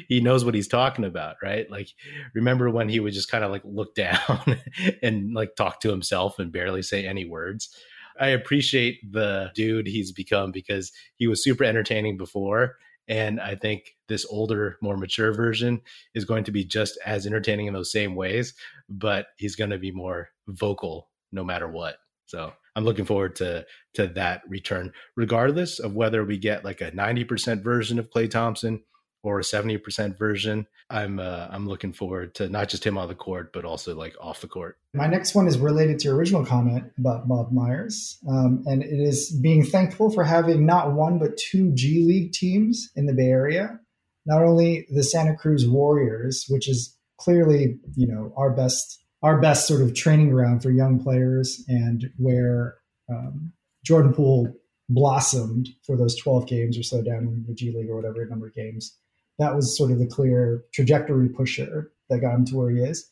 he 0.07 0.19
knows 0.19 0.45
what 0.45 0.53
he's 0.53 0.67
talking 0.67 1.05
about, 1.05 1.37
right? 1.41 1.69
Like 1.69 1.89
remember 2.33 2.69
when 2.69 2.89
he 2.89 2.99
would 2.99 3.13
just 3.13 3.31
kind 3.31 3.43
of 3.43 3.51
like 3.51 3.63
look 3.65 3.95
down 3.95 4.57
and 5.01 5.33
like 5.33 5.55
talk 5.55 5.79
to 5.81 5.89
himself 5.89 6.39
and 6.39 6.51
barely 6.51 6.81
say 6.81 7.05
any 7.05 7.25
words. 7.25 7.75
I 8.19 8.27
appreciate 8.27 8.99
the 9.11 9.51
dude 9.55 9.87
he's 9.87 10.11
become 10.11 10.51
because 10.51 10.91
he 11.15 11.27
was 11.27 11.43
super 11.43 11.63
entertaining 11.63 12.17
before. 12.17 12.77
And 13.11 13.41
I 13.41 13.55
think 13.55 13.97
this 14.07 14.25
older, 14.29 14.77
more 14.81 14.95
mature 14.95 15.33
version 15.33 15.81
is 16.15 16.23
going 16.23 16.45
to 16.45 16.51
be 16.51 16.63
just 16.63 16.97
as 17.05 17.27
entertaining 17.27 17.67
in 17.67 17.73
those 17.73 17.91
same 17.91 18.15
ways, 18.15 18.53
but 18.87 19.27
he's 19.37 19.57
going 19.57 19.71
to 19.71 19.77
be 19.77 19.91
more 19.91 20.29
vocal 20.47 21.09
no 21.33 21.43
matter 21.43 21.67
what. 21.67 21.97
So 22.27 22.53
I'm 22.73 22.85
looking 22.85 23.03
forward 23.03 23.35
to 23.35 23.65
to 23.95 24.07
that 24.07 24.43
return, 24.47 24.93
regardless 25.17 25.77
of 25.77 25.93
whether 25.93 26.23
we 26.23 26.37
get 26.37 26.63
like 26.63 26.79
a 26.79 26.91
90% 26.91 27.61
version 27.61 27.99
of 27.99 28.09
Klay 28.09 28.31
Thompson 28.31 28.81
or 29.23 29.39
a 29.39 29.43
70% 29.43 30.17
version. 30.17 30.67
I'm 30.89 31.19
uh, 31.19 31.47
I'm 31.49 31.67
looking 31.67 31.93
forward 31.93 32.35
to 32.35 32.49
not 32.49 32.69
just 32.69 32.85
him 32.85 32.97
on 32.97 33.07
the 33.07 33.15
court, 33.15 33.53
but 33.53 33.65
also 33.65 33.95
like 33.95 34.15
off 34.19 34.41
the 34.41 34.47
court. 34.47 34.77
My 34.93 35.07
next 35.07 35.35
one 35.35 35.47
is 35.47 35.57
related 35.57 35.99
to 35.99 36.05
your 36.05 36.15
original 36.15 36.45
comment 36.45 36.91
about 36.97 37.27
Bob 37.27 37.51
Myers, 37.51 38.17
um, 38.27 38.63
and 38.65 38.83
it 38.83 38.99
is 38.99 39.31
being 39.41 39.63
thankful 39.63 40.11
for 40.11 40.23
having 40.23 40.65
not 40.65 40.93
one 40.93 41.19
but 41.19 41.37
two 41.37 41.71
G 41.73 42.05
League 42.05 42.33
teams 42.33 42.89
in 42.95 43.05
the 43.05 43.13
Bay 43.13 43.27
Area. 43.27 43.79
Not 44.25 44.43
only 44.43 44.85
the 44.89 45.03
Santa 45.03 45.35
Cruz 45.35 45.67
Warriors, 45.67 46.45
which 46.49 46.67
is 46.67 46.97
clearly 47.17 47.79
you 47.95 48.07
know 48.07 48.33
our 48.35 48.51
best 48.51 49.03
our 49.23 49.39
best 49.39 49.67
sort 49.67 49.81
of 49.81 49.93
training 49.93 50.31
ground 50.31 50.63
for 50.63 50.71
young 50.71 51.01
players, 51.01 51.63
and 51.67 52.09
where 52.17 52.75
um, 53.09 53.53
Jordan 53.85 54.13
Poole 54.13 54.53
blossomed 54.89 55.69
for 55.85 55.95
those 55.95 56.17
12 56.17 56.47
games 56.47 56.77
or 56.77 56.83
so 56.83 57.01
down 57.01 57.19
in 57.19 57.45
the 57.47 57.53
G 57.53 57.71
League 57.71 57.89
or 57.89 57.95
whatever 57.95 58.25
number 58.25 58.47
of 58.47 58.53
games 58.53 58.97
that 59.41 59.55
was 59.55 59.77
sort 59.77 59.91
of 59.91 59.99
the 59.99 60.07
clear 60.07 60.63
trajectory 60.73 61.29
pusher 61.29 61.91
that 62.09 62.19
got 62.19 62.35
him 62.35 62.45
to 62.45 62.55
where 62.55 62.69
he 62.69 62.79
is. 62.79 63.09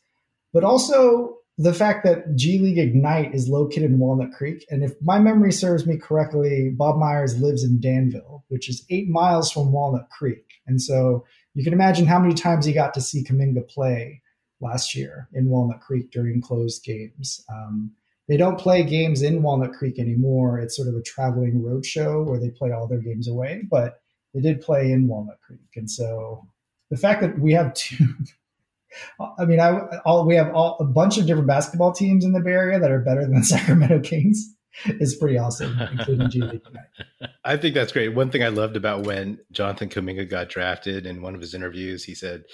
But 0.52 0.64
also 0.64 1.36
the 1.58 1.74
fact 1.74 2.04
that 2.04 2.36
G 2.36 2.58
League 2.58 2.78
Ignite 2.78 3.34
is 3.34 3.48
located 3.48 3.90
in 3.90 3.98
Walnut 3.98 4.32
Creek. 4.32 4.64
And 4.70 4.82
if 4.82 4.92
my 5.02 5.18
memory 5.18 5.52
serves 5.52 5.86
me 5.86 5.98
correctly, 5.98 6.70
Bob 6.70 6.98
Myers 6.98 7.40
lives 7.40 7.62
in 7.64 7.80
Danville, 7.80 8.44
which 8.48 8.68
is 8.68 8.84
eight 8.88 9.08
miles 9.08 9.52
from 9.52 9.70
Walnut 9.70 10.08
Creek. 10.10 10.46
And 10.66 10.80
so 10.80 11.26
you 11.54 11.62
can 11.62 11.72
imagine 11.72 12.06
how 12.06 12.18
many 12.18 12.34
times 12.34 12.64
he 12.64 12.72
got 12.72 12.94
to 12.94 13.00
see 13.00 13.24
Kuminga 13.24 13.68
play 13.68 14.22
last 14.60 14.94
year 14.94 15.28
in 15.32 15.48
Walnut 15.48 15.80
Creek 15.80 16.10
during 16.10 16.40
closed 16.40 16.84
games. 16.84 17.44
Um, 17.52 17.92
they 18.28 18.36
don't 18.36 18.58
play 18.58 18.82
games 18.82 19.22
in 19.22 19.42
Walnut 19.42 19.72
Creek 19.72 19.98
anymore. 19.98 20.58
It's 20.60 20.76
sort 20.76 20.88
of 20.88 20.94
a 20.94 21.02
traveling 21.02 21.62
road 21.62 21.84
show 21.84 22.22
where 22.22 22.38
they 22.38 22.50
play 22.50 22.70
all 22.70 22.86
their 22.86 23.00
games 23.00 23.28
away. 23.28 23.62
But 23.68 24.00
they 24.34 24.40
did 24.40 24.60
play 24.60 24.92
in 24.92 25.08
Walnut 25.08 25.40
Creek, 25.40 25.60
and 25.76 25.90
so 25.90 26.46
the 26.90 26.96
fact 26.96 27.22
that 27.22 27.38
we 27.38 27.52
have 27.52 27.74
two. 27.74 28.06
I 29.38 29.44
mean, 29.44 29.60
I 29.60 29.98
all 30.04 30.26
we 30.26 30.34
have 30.34 30.52
all 30.52 30.76
a 30.80 30.84
bunch 30.84 31.16
of 31.16 31.26
different 31.26 31.46
basketball 31.46 31.92
teams 31.92 32.24
in 32.24 32.32
the 32.32 32.40
Bay 32.40 32.50
Area 32.50 32.80
that 32.80 32.90
are 32.90 32.98
better 32.98 33.22
than 33.22 33.36
the 33.36 33.44
Sacramento 33.44 34.00
Kings 34.00 34.52
is 34.86 35.16
pretty 35.16 35.38
awesome, 35.38 35.78
including 35.92 36.30
G 36.30 36.40
League 36.40 36.62
I 37.44 37.56
think 37.56 37.74
that's 37.74 37.92
great. 37.92 38.14
One 38.14 38.30
thing 38.30 38.42
I 38.42 38.48
loved 38.48 38.76
about 38.76 39.06
when 39.06 39.38
Jonathan 39.52 39.88
Kuminga 39.88 40.28
got 40.28 40.48
drafted 40.48 41.06
in 41.06 41.22
one 41.22 41.34
of 41.34 41.40
his 41.40 41.54
interviews, 41.54 42.04
he 42.04 42.14
said, 42.14 42.44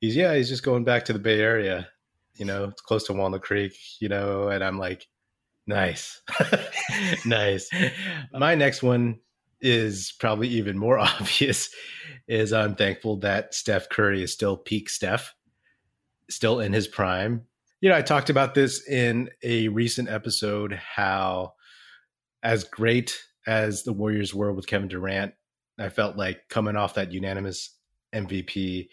he's, 0.00 0.16
yeah, 0.16 0.34
he's 0.34 0.48
just 0.48 0.62
going 0.62 0.84
back 0.84 1.04
to 1.06 1.12
the 1.12 1.18
Bay 1.18 1.40
Area. 1.40 1.88
You 2.34 2.44
know, 2.44 2.64
it's 2.64 2.82
close 2.82 3.04
to 3.04 3.12
Walnut 3.12 3.42
Creek, 3.42 3.74
you 4.00 4.08
know, 4.08 4.48
and 4.48 4.62
I'm 4.62 4.78
like, 4.78 5.06
nice. 5.66 6.20
nice. 7.24 7.70
My 8.32 8.54
next 8.54 8.82
one 8.82 9.20
is 9.60 10.12
probably 10.18 10.48
even 10.48 10.78
more 10.78 10.98
obvious 10.98 11.70
is 12.28 12.52
I'm 12.52 12.74
thankful 12.74 13.18
that 13.18 13.54
Steph 13.54 13.88
Curry 13.88 14.22
is 14.22 14.32
still 14.32 14.56
peak 14.56 14.88
Steph, 14.88 15.34
still 16.30 16.60
in 16.60 16.72
his 16.72 16.88
prime. 16.88 17.42
You 17.80 17.90
know, 17.90 17.96
I 17.96 18.02
talked 18.02 18.30
about 18.30 18.54
this 18.54 18.86
in 18.88 19.30
a 19.42 19.68
recent 19.68 20.08
episode 20.08 20.72
how 20.72 21.52
as 22.42 22.64
great 22.64 23.16
as 23.46 23.84
the 23.84 23.92
Warriors 23.92 24.34
were 24.34 24.52
with 24.52 24.66
Kevin 24.66 24.88
Durant, 24.88 25.34
I 25.78 25.88
felt 25.88 26.16
like 26.16 26.48
coming 26.48 26.76
off 26.76 26.94
that 26.94 27.12
unanimous 27.12 27.76
MVP, 28.14 28.88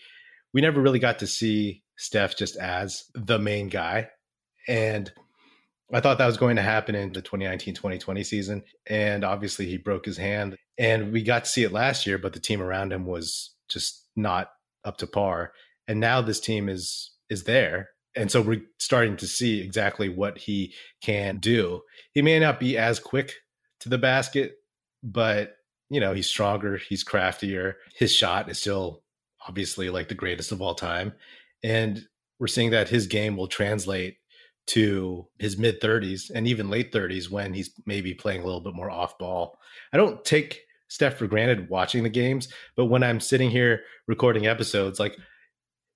we 0.53 0.61
never 0.61 0.81
really 0.81 0.99
got 0.99 1.19
to 1.19 1.27
see 1.27 1.83
Steph 1.97 2.37
just 2.37 2.55
as 2.57 3.05
the 3.15 3.39
main 3.39 3.69
guy. 3.69 4.09
And 4.67 5.11
I 5.93 6.01
thought 6.01 6.17
that 6.17 6.25
was 6.25 6.37
going 6.37 6.55
to 6.55 6.61
happen 6.61 6.95
in 6.95 7.13
the 7.13 7.21
2019 7.21 7.75
2020 7.75 8.23
season. 8.23 8.63
And 8.87 9.23
obviously, 9.23 9.67
he 9.67 9.77
broke 9.77 10.05
his 10.05 10.17
hand. 10.17 10.57
And 10.77 11.11
we 11.11 11.21
got 11.21 11.45
to 11.45 11.49
see 11.49 11.63
it 11.63 11.71
last 11.71 12.07
year, 12.07 12.17
but 12.17 12.33
the 12.33 12.39
team 12.39 12.61
around 12.61 12.91
him 12.91 13.05
was 13.05 13.53
just 13.69 14.07
not 14.15 14.51
up 14.83 14.97
to 14.97 15.07
par. 15.07 15.53
And 15.87 15.99
now 15.99 16.21
this 16.21 16.39
team 16.39 16.69
is 16.69 17.11
is 17.29 17.43
there. 17.43 17.89
And 18.15 18.31
so 18.31 18.41
we're 18.41 18.61
starting 18.79 19.17
to 19.17 19.27
see 19.27 19.61
exactly 19.61 20.07
what 20.07 20.37
he 20.37 20.73
can 21.01 21.37
do. 21.37 21.81
He 22.13 22.21
may 22.21 22.39
not 22.39 22.59
be 22.59 22.77
as 22.77 22.99
quick 22.99 23.33
to 23.79 23.89
the 23.89 23.97
basket, 23.97 24.55
but 25.01 25.55
you 25.89 25.99
know, 25.99 26.13
he's 26.13 26.27
stronger, 26.27 26.77
he's 26.77 27.03
craftier. 27.03 27.77
His 27.95 28.13
shot 28.13 28.49
is 28.49 28.59
still 28.59 29.03
obviously 29.47 29.89
like 29.89 30.07
the 30.07 30.15
greatest 30.15 30.51
of 30.51 30.61
all 30.61 30.75
time. 30.75 31.13
And 31.63 32.07
we're 32.39 32.47
seeing 32.47 32.71
that 32.71 32.89
his 32.89 33.07
game 33.07 33.37
will 33.37 33.47
translate 33.47 34.17
to 34.65 35.27
his 35.39 35.57
mid 35.57 35.81
30s 35.81 36.31
and 36.33 36.47
even 36.47 36.69
late 36.69 36.91
30s 36.91 37.29
when 37.29 37.53
he's 37.53 37.71
maybe 37.85 38.13
playing 38.13 38.41
a 38.41 38.45
little 38.45 38.61
bit 38.61 38.73
more 38.73 38.89
off 38.89 39.17
ball. 39.17 39.59
I 39.91 39.97
don't 39.97 40.23
take 40.23 40.61
Steph 40.87 41.17
for 41.17 41.27
granted 41.27 41.69
watching 41.69 42.03
the 42.03 42.09
games, 42.09 42.47
but 42.75 42.85
when 42.85 43.03
I'm 43.03 43.19
sitting 43.19 43.49
here 43.49 43.81
recording 44.07 44.47
episodes, 44.47 44.99
like, 44.99 45.17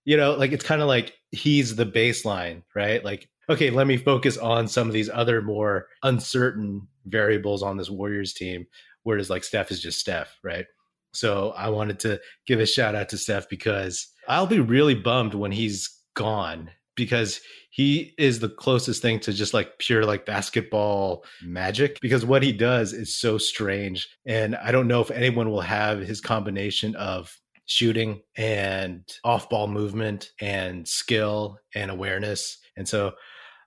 you 0.06 0.18
know, 0.18 0.34
like 0.34 0.52
it's 0.52 0.66
kind 0.66 0.82
of 0.82 0.88
like 0.88 1.14
he's 1.32 1.76
the 1.76 1.86
baseline, 1.86 2.64
right? 2.76 3.04
Like, 3.04 3.30
okay, 3.50 3.70
let 3.70 3.88
me 3.88 3.98
focus 3.98 4.38
on 4.38 4.68
some 4.68 4.88
of 4.88 4.94
these 4.94 5.10
other 5.10 5.42
more 5.42 5.88
uncertain 6.04 6.88
variables 7.06 7.64
on 7.64 7.78
this 7.78 7.90
Warriors 7.90 8.34
team, 8.34 8.66
whereas 9.04 9.30
like 9.30 9.44
Steph 9.44 9.72
is 9.72 9.82
just 9.82 10.00
Steph, 10.00 10.38
right? 10.44 10.66
So 11.14 11.52
I 11.52 11.70
wanted 11.70 12.00
to 12.02 12.20
give 12.46 12.60
a 12.60 12.66
shout 12.66 12.96
out 12.96 13.10
to 13.10 13.18
Steph 13.18 13.50
because 13.50 14.08
I'll 14.28 14.48
be 14.48 14.60
really 14.60 14.96
bummed 14.96 15.34
when 15.34 15.52
he's 15.52 15.90
gone 16.16 16.70
because 16.98 17.40
he 17.70 18.14
is 18.18 18.40
the 18.40 18.50
closest 18.50 19.02
thing 19.02 19.20
to 19.22 19.32
just 19.32 19.54
like 19.54 19.78
pure 19.78 20.04
like 20.04 20.26
basketball 20.26 21.24
magic 21.44 21.98
because 22.02 22.26
what 22.26 22.44
he 22.44 22.52
does 22.52 22.92
is 22.92 23.16
so 23.16 23.38
strange 23.38 24.10
and 24.26 24.58
i 24.58 24.72
don't 24.72 24.88
know 24.88 25.00
if 25.00 25.12
anyone 25.12 25.50
will 25.50 25.62
have 25.62 26.00
his 26.00 26.20
combination 26.20 26.94
of 26.98 27.34
shooting 27.68 28.22
and 28.36 29.04
off 29.24 29.50
ball 29.50 29.68
movement 29.68 30.32
and 30.42 30.86
skill 30.88 31.58
and 31.74 31.90
awareness 31.92 32.58
and 32.76 32.88
so 32.88 33.14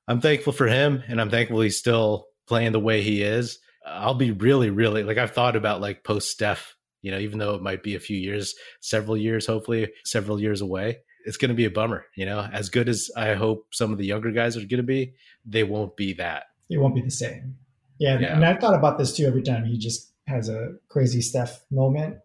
i'm 0.08 0.20
thankful 0.20 0.52
for 0.52 0.66
him 0.66 1.02
and 1.08 1.20
i'm 1.20 1.30
thankful 1.30 1.60
he's 1.60 1.78
still 1.78 2.26
playing 2.50 2.72
the 2.72 2.80
way 2.80 3.00
he 3.00 3.22
is. 3.22 3.60
I'll 3.87 4.14
be 4.14 4.32
really 4.32 4.70
really 4.70 5.04
like 5.04 5.16
i've 5.16 5.32
thought 5.32 5.56
about 5.56 5.80
like 5.80 6.04
post 6.04 6.28
steph 6.28 6.75
you 7.00 7.10
know 7.10 7.18
even 7.18 7.38
though 7.38 7.54
it 7.54 7.62
might 7.62 7.82
be 7.82 7.94
a 7.94 8.00
few 8.00 8.16
years 8.16 8.54
several 8.80 9.16
years 9.16 9.46
hopefully 9.46 9.90
several 10.04 10.38
years 10.38 10.60
away 10.60 10.99
it's 11.24 11.36
going 11.36 11.50
to 11.50 11.54
be 11.54 11.64
a 11.64 11.70
bummer. 11.70 12.04
You 12.16 12.26
know, 12.26 12.48
as 12.52 12.68
good 12.68 12.88
as 12.88 13.10
I 13.16 13.34
hope 13.34 13.66
some 13.72 13.92
of 13.92 13.98
the 13.98 14.06
younger 14.06 14.30
guys 14.30 14.56
are 14.56 14.60
going 14.60 14.78
to 14.78 14.82
be, 14.82 15.14
they 15.44 15.64
won't 15.64 15.96
be 15.96 16.14
that. 16.14 16.44
It 16.68 16.78
won't 16.78 16.94
be 16.94 17.02
the 17.02 17.10
same. 17.10 17.56
Yeah, 17.98 18.18
yeah. 18.18 18.34
and 18.34 18.44
I 18.44 18.56
thought 18.56 18.74
about 18.74 18.98
this 18.98 19.14
too. 19.14 19.26
Every 19.26 19.42
time 19.42 19.64
he 19.64 19.76
just 19.76 20.12
has 20.26 20.48
a 20.48 20.74
crazy 20.88 21.20
Steph 21.20 21.60
moment, 21.70 22.16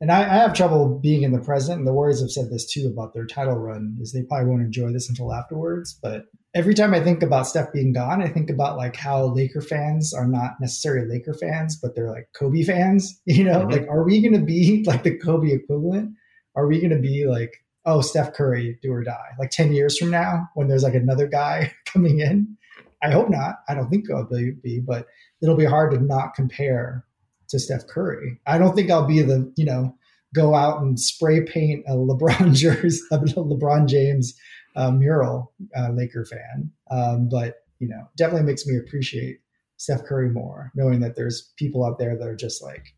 and 0.00 0.12
I, 0.12 0.22
I, 0.22 0.36
have 0.38 0.52
trouble 0.52 0.98
being 0.98 1.22
in 1.22 1.32
the 1.32 1.40
present. 1.40 1.78
And 1.78 1.86
the 1.86 1.92
Warriors 1.92 2.20
have 2.20 2.30
said 2.30 2.50
this 2.50 2.70
too 2.70 2.86
about 2.92 3.14
their 3.14 3.24
title 3.24 3.56
run, 3.56 3.96
is 4.00 4.12
they 4.12 4.22
probably 4.22 4.50
won't 4.50 4.62
enjoy 4.62 4.92
this 4.92 5.08
until 5.08 5.32
afterwards. 5.32 5.98
But 6.02 6.26
every 6.54 6.74
time 6.74 6.92
I 6.92 7.00
think 7.00 7.22
about 7.22 7.46
Steph 7.46 7.72
being 7.72 7.94
gone, 7.94 8.22
I 8.22 8.28
think 8.28 8.50
about 8.50 8.76
like 8.76 8.94
how 8.94 9.24
Laker 9.24 9.62
fans 9.62 10.12
are 10.12 10.26
not 10.26 10.60
necessarily 10.60 11.08
Laker 11.08 11.32
fans, 11.32 11.76
but 11.76 11.94
they're 11.94 12.10
like 12.10 12.28
Kobe 12.34 12.62
fans. 12.62 13.20
You 13.26 13.44
know, 13.44 13.60
mm-hmm. 13.60 13.70
like 13.70 13.88
are 13.88 14.04
we 14.04 14.20
going 14.20 14.38
to 14.38 14.44
be 14.44 14.84
like 14.86 15.02
the 15.02 15.16
Kobe 15.16 15.50
equivalent? 15.50 16.12
Are 16.54 16.66
we 16.66 16.78
going 16.78 16.90
to 16.90 17.00
be 17.00 17.26
like 17.26 17.52
oh, 17.86 18.00
Steph 18.00 18.34
Curry, 18.34 18.78
do 18.82 18.92
or 18.92 19.04
die. 19.04 19.30
Like 19.38 19.50
10 19.50 19.72
years 19.72 19.96
from 19.96 20.10
now, 20.10 20.48
when 20.54 20.68
there's 20.68 20.82
like 20.82 20.94
another 20.94 21.28
guy 21.28 21.72
coming 21.86 22.18
in, 22.18 22.56
I 23.02 23.12
hope 23.12 23.30
not. 23.30 23.60
I 23.68 23.74
don't 23.74 23.88
think 23.88 24.10
I'll 24.10 24.28
be, 24.28 24.80
but 24.80 25.06
it'll 25.40 25.56
be 25.56 25.64
hard 25.64 25.92
to 25.92 26.00
not 26.00 26.34
compare 26.34 27.04
to 27.48 27.60
Steph 27.60 27.86
Curry. 27.86 28.40
I 28.46 28.58
don't 28.58 28.74
think 28.74 28.90
I'll 28.90 29.06
be 29.06 29.22
the, 29.22 29.52
you 29.56 29.64
know, 29.64 29.94
go 30.34 30.54
out 30.54 30.82
and 30.82 30.98
spray 30.98 31.42
paint 31.42 31.84
a 31.86 31.92
LeBron 31.92 32.54
jersey, 32.54 33.00
a 33.12 33.18
LeBron 33.18 33.86
James 33.86 34.34
uh, 34.74 34.90
mural 34.90 35.52
uh, 35.76 35.90
Laker 35.92 36.24
fan. 36.24 36.70
Um, 36.90 37.28
but, 37.30 37.58
you 37.78 37.88
know, 37.88 38.08
definitely 38.16 38.46
makes 38.46 38.66
me 38.66 38.76
appreciate 38.76 39.38
Steph 39.76 40.04
Curry 40.04 40.30
more, 40.30 40.72
knowing 40.74 41.00
that 41.00 41.14
there's 41.14 41.52
people 41.56 41.84
out 41.84 41.98
there 41.98 42.16
that 42.16 42.26
are 42.26 42.36
just 42.36 42.62
like 42.62 42.94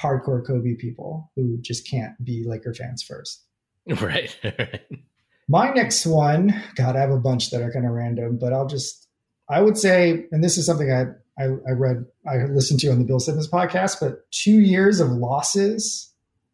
hardcore 0.00 0.46
Kobe 0.46 0.74
people 0.76 1.30
who 1.36 1.58
just 1.60 1.88
can't 1.88 2.12
be 2.24 2.44
Laker 2.46 2.72
fans 2.72 3.02
first. 3.02 3.45
Right. 4.00 4.36
My 5.48 5.70
next 5.70 6.04
one, 6.06 6.60
God, 6.74 6.96
I 6.96 7.00
have 7.00 7.12
a 7.12 7.20
bunch 7.20 7.50
that 7.50 7.62
are 7.62 7.72
kind 7.72 7.86
of 7.86 7.92
random, 7.92 8.36
but 8.36 8.52
I'll 8.52 8.66
just, 8.66 9.06
I 9.48 9.60
would 9.60 9.78
say, 9.78 10.26
and 10.32 10.42
this 10.42 10.58
is 10.58 10.66
something 10.66 10.90
I, 10.90 11.02
I, 11.40 11.44
I 11.68 11.70
read, 11.70 12.04
I 12.28 12.46
listened 12.46 12.80
to 12.80 12.90
on 12.90 12.98
the 12.98 13.04
Bill 13.04 13.20
Simmons 13.20 13.48
podcast, 13.48 14.00
but 14.00 14.28
two 14.32 14.58
years 14.58 14.98
of 14.98 15.10
losses 15.10 16.12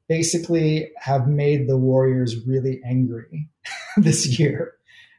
basically 0.09 0.91
have 0.99 1.27
made 1.27 1.69
the 1.69 1.79
Warriors 1.79 2.47
really 2.47 2.83
angry 2.85 3.49
this 3.97 4.39
year. 4.39 4.75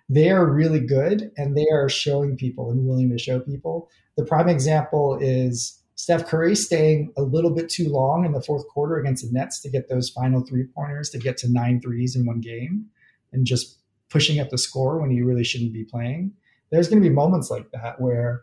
They 0.07 0.29
are 0.29 0.45
really 0.45 0.81
good 0.81 1.31
and 1.35 1.57
they 1.57 1.67
are 1.71 1.89
showing 1.89 2.37
people 2.37 2.69
and 2.69 2.85
willing 2.85 3.09
to 3.09 3.17
show 3.17 3.39
people. 3.39 3.89
The 4.17 4.25
prime 4.25 4.49
example 4.49 5.17
is 5.19 5.81
Steph 6.03 6.25
Curry 6.25 6.53
staying 6.53 7.13
a 7.15 7.21
little 7.21 7.49
bit 7.49 7.69
too 7.69 7.87
long 7.87 8.25
in 8.25 8.33
the 8.33 8.41
fourth 8.41 8.67
quarter 8.67 8.97
against 8.97 9.25
the 9.25 9.31
Nets 9.31 9.61
to 9.61 9.69
get 9.69 9.87
those 9.87 10.09
final 10.09 10.41
three 10.41 10.65
pointers 10.65 11.09
to 11.11 11.17
get 11.17 11.37
to 11.37 11.49
nine 11.49 11.79
threes 11.79 12.13
in 12.13 12.25
one 12.25 12.41
game 12.41 12.87
and 13.31 13.45
just 13.45 13.79
pushing 14.09 14.37
up 14.41 14.49
the 14.49 14.57
score 14.57 14.99
when 14.99 15.11
you 15.11 15.25
really 15.25 15.45
shouldn't 15.45 15.71
be 15.71 15.85
playing. 15.85 16.33
There's 16.71 16.89
going 16.89 17.01
to 17.01 17.07
be 17.07 17.15
moments 17.15 17.49
like 17.49 17.71
that 17.71 18.01
where 18.01 18.41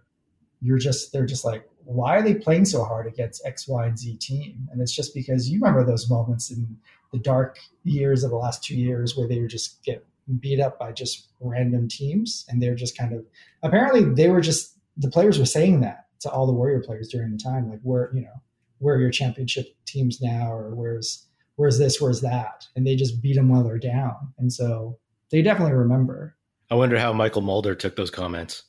you're 0.63 0.79
just, 0.79 1.13
they're 1.13 1.27
just 1.27 1.45
like, 1.45 1.69
why 1.85 2.17
are 2.17 2.23
they 2.23 2.35
playing 2.35 2.65
so 2.65 2.83
hard 2.83 3.07
against 3.07 3.45
X, 3.45 3.69
Y, 3.69 3.85
and 3.85 3.99
Z 3.99 4.17
team? 4.17 4.67
And 4.73 4.81
it's 4.81 4.97
just 4.97 5.15
because 5.15 5.51
you 5.51 5.61
remember 5.61 5.85
those 5.85 6.09
moments 6.09 6.51
in 6.51 6.79
the 7.13 7.19
dark 7.19 7.59
years 7.85 8.25
of 8.25 8.31
the 8.31 8.37
last 8.37 8.65
two 8.65 8.75
years 8.75 9.19
where 9.19 9.29
they 9.29 9.39
were 9.39 9.49
just 9.49 9.85
get 9.85 10.03
beat 10.39 10.61
up 10.61 10.79
by 10.79 10.93
just 10.93 11.29
random 11.41 11.89
teams. 11.89 12.47
And 12.49 12.63
they're 12.63 12.75
just 12.75 12.97
kind 12.97 13.13
of, 13.13 13.23
apparently, 13.63 14.03
they 14.03 14.31
were 14.31 14.41
just, 14.41 14.79
the 14.97 15.11
players 15.11 15.39
were 15.39 15.45
saying 15.45 15.83
that 15.83 16.07
to 16.21 16.31
all 16.31 16.47
the 16.47 16.53
Warrior 16.53 16.83
players 16.83 17.09
during 17.09 17.33
the 17.33 17.39
time, 17.39 17.71
like 17.71 17.81
where 17.83 18.11
you 18.15 18.23
know 18.23 18.43
where 18.79 18.97
are 18.97 19.01
your 19.01 19.11
championship 19.11 19.67
teams 19.87 20.21
now, 20.21 20.53
or 20.53 20.75
where's 20.75 21.27
where's 21.57 21.79
this, 21.79 22.01
where's 22.01 22.21
that, 22.23 22.67
and 22.77 22.87
they 22.87 22.97
just 22.97 23.23
beat 23.23 23.37
them 23.37 23.49
while 23.49 23.63
they're 23.63 23.79
down, 23.79 24.15
and 24.39 24.53
so 24.53 24.99
they 25.31 25.43
definitely 25.43 25.75
remember. 25.75 26.37
I 26.71 26.77
wonder 26.77 26.99
how 26.99 27.13
Mychal 27.13 27.43
Mulder 27.43 27.75
took 27.75 27.97
those 27.97 28.11
comments. 28.11 28.63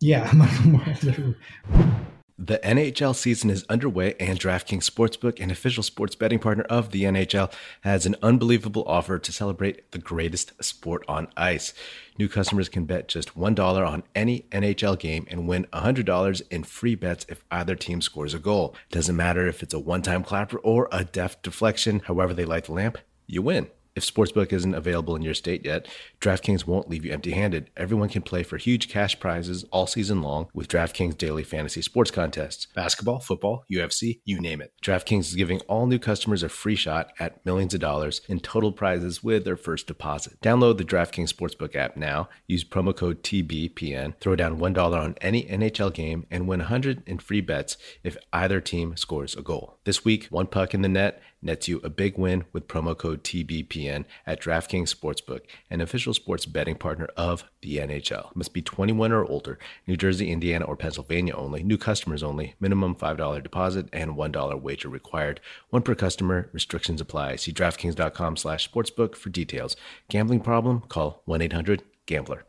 Yeah, 0.00 0.26
Mychal 0.30 1.06
Mulder. 1.06 1.36
The 2.36 2.58
NHL 2.64 3.14
season 3.14 3.48
is 3.48 3.64
underway, 3.68 4.16
and 4.18 4.40
DraftKings 4.40 4.90
Sportsbook, 4.90 5.38
an 5.38 5.52
official 5.52 5.84
sports 5.84 6.16
betting 6.16 6.40
partner 6.40 6.64
of 6.64 6.90
the 6.90 7.04
NHL, 7.04 7.52
has 7.82 8.06
an 8.06 8.16
unbelievable 8.24 8.82
offer 8.88 9.20
to 9.20 9.32
celebrate 9.32 9.92
the 9.92 9.98
greatest 9.98 10.52
sport 10.60 11.04
on 11.06 11.28
ice. 11.36 11.72
New 12.18 12.28
customers 12.28 12.68
can 12.68 12.86
bet 12.86 13.06
just 13.06 13.38
$1 13.38 13.86
on 13.86 14.02
any 14.16 14.46
NHL 14.50 14.98
game 14.98 15.28
and 15.30 15.46
win 15.46 15.68
$100 15.72 16.42
in 16.50 16.64
free 16.64 16.96
bets 16.96 17.24
if 17.28 17.44
either 17.52 17.76
team 17.76 18.00
scores 18.00 18.34
a 18.34 18.40
goal. 18.40 18.74
Doesn't 18.90 19.14
matter 19.14 19.46
if 19.46 19.62
it's 19.62 19.72
a 19.72 19.78
one 19.78 20.02
time 20.02 20.24
clapper 20.24 20.58
or 20.58 20.88
a 20.90 21.04
deft 21.04 21.44
deflection, 21.44 22.00
however 22.00 22.34
they 22.34 22.44
light 22.44 22.64
the 22.64 22.72
lamp, 22.72 22.98
you 23.28 23.42
win. 23.42 23.68
If 23.94 24.04
Sportsbook 24.04 24.52
isn't 24.52 24.74
available 24.74 25.14
in 25.14 25.22
your 25.22 25.34
state 25.34 25.64
yet, 25.64 25.86
DraftKings 26.24 26.66
won't 26.66 26.88
leave 26.88 27.04
you 27.04 27.12
empty 27.12 27.32
handed. 27.32 27.68
Everyone 27.76 28.08
can 28.08 28.22
play 28.22 28.42
for 28.42 28.56
huge 28.56 28.88
cash 28.88 29.20
prizes 29.20 29.62
all 29.64 29.86
season 29.86 30.22
long 30.22 30.48
with 30.54 30.68
DraftKings 30.68 31.18
daily 31.18 31.44
fantasy 31.44 31.82
sports 31.82 32.10
contests 32.10 32.66
basketball, 32.74 33.20
football, 33.20 33.66
UFC, 33.70 34.20
you 34.24 34.40
name 34.40 34.62
it. 34.62 34.72
DraftKings 34.82 35.28
is 35.28 35.34
giving 35.34 35.60
all 35.68 35.86
new 35.86 35.98
customers 35.98 36.42
a 36.42 36.48
free 36.48 36.76
shot 36.76 37.12
at 37.20 37.44
millions 37.44 37.74
of 37.74 37.80
dollars 37.80 38.22
in 38.26 38.40
total 38.40 38.72
prizes 38.72 39.22
with 39.22 39.44
their 39.44 39.54
first 39.54 39.86
deposit. 39.86 40.40
Download 40.40 40.78
the 40.78 40.84
DraftKings 40.84 41.30
Sportsbook 41.30 41.76
app 41.76 41.94
now, 41.94 42.30
use 42.46 42.64
promo 42.64 42.96
code 42.96 43.22
TBPN, 43.22 44.18
throw 44.18 44.34
down 44.34 44.58
$1 44.58 44.98
on 44.98 45.16
any 45.20 45.42
NHL 45.42 45.92
game, 45.92 46.26
and 46.30 46.48
win 46.48 46.60
100 46.60 47.02
in 47.06 47.18
free 47.18 47.42
bets 47.42 47.76
if 48.02 48.16
either 48.32 48.62
team 48.62 48.96
scores 48.96 49.36
a 49.36 49.42
goal. 49.42 49.76
This 49.84 50.06
week, 50.06 50.28
one 50.30 50.46
puck 50.46 50.72
in 50.72 50.80
the 50.80 50.88
net 50.88 51.20
nets 51.44 51.68
you 51.68 51.80
a 51.84 51.90
big 51.90 52.18
win 52.18 52.44
with 52.52 52.66
promo 52.66 52.96
code 52.96 53.22
TBPN 53.22 54.04
at 54.26 54.40
DraftKings 54.40 54.94
Sportsbook, 54.94 55.40
an 55.70 55.80
official 55.80 56.13
sports 56.14 56.46
betting 56.46 56.76
partner 56.76 57.08
of 57.16 57.44
the 57.60 57.78
NHL. 57.78 58.34
Must 58.34 58.52
be 58.52 58.62
21 58.62 59.12
or 59.12 59.24
older, 59.24 59.58
New 59.86 59.96
Jersey, 59.96 60.30
Indiana, 60.30 60.64
or 60.64 60.76
Pennsylvania 60.76 61.34
only, 61.34 61.62
new 61.62 61.76
customers 61.76 62.22
only, 62.22 62.54
minimum 62.60 62.94
$5 62.94 63.42
deposit 63.42 63.88
and 63.92 64.12
$1 64.12 64.60
wager 64.60 64.88
required. 64.88 65.40
One 65.70 65.82
per 65.82 65.94
customer, 65.94 66.48
restrictions 66.52 67.00
apply. 67.00 67.36
See 67.36 67.52
DraftKings.com 67.52 68.36
slash 68.36 68.70
sportsbook 68.70 69.14
for 69.16 69.30
details. 69.30 69.76
Gambling 70.08 70.40
problem? 70.40 70.80
Call 70.88 71.22
1-800-GAMBLER. 71.28 72.44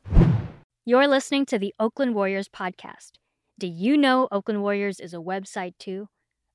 You're 0.85 1.07
listening 1.07 1.45
to 1.47 1.57
the 1.57 1.73
Oakland 1.79 2.13
Warriors 2.13 2.47
podcast. 2.47 3.13
Do 3.57 3.67
you 3.67 3.97
know 3.97 4.27
Oakland 4.31 4.61
Warriors 4.61 4.99
is 4.99 5.13
a 5.13 5.17
website 5.17 5.73
too? 5.79 6.09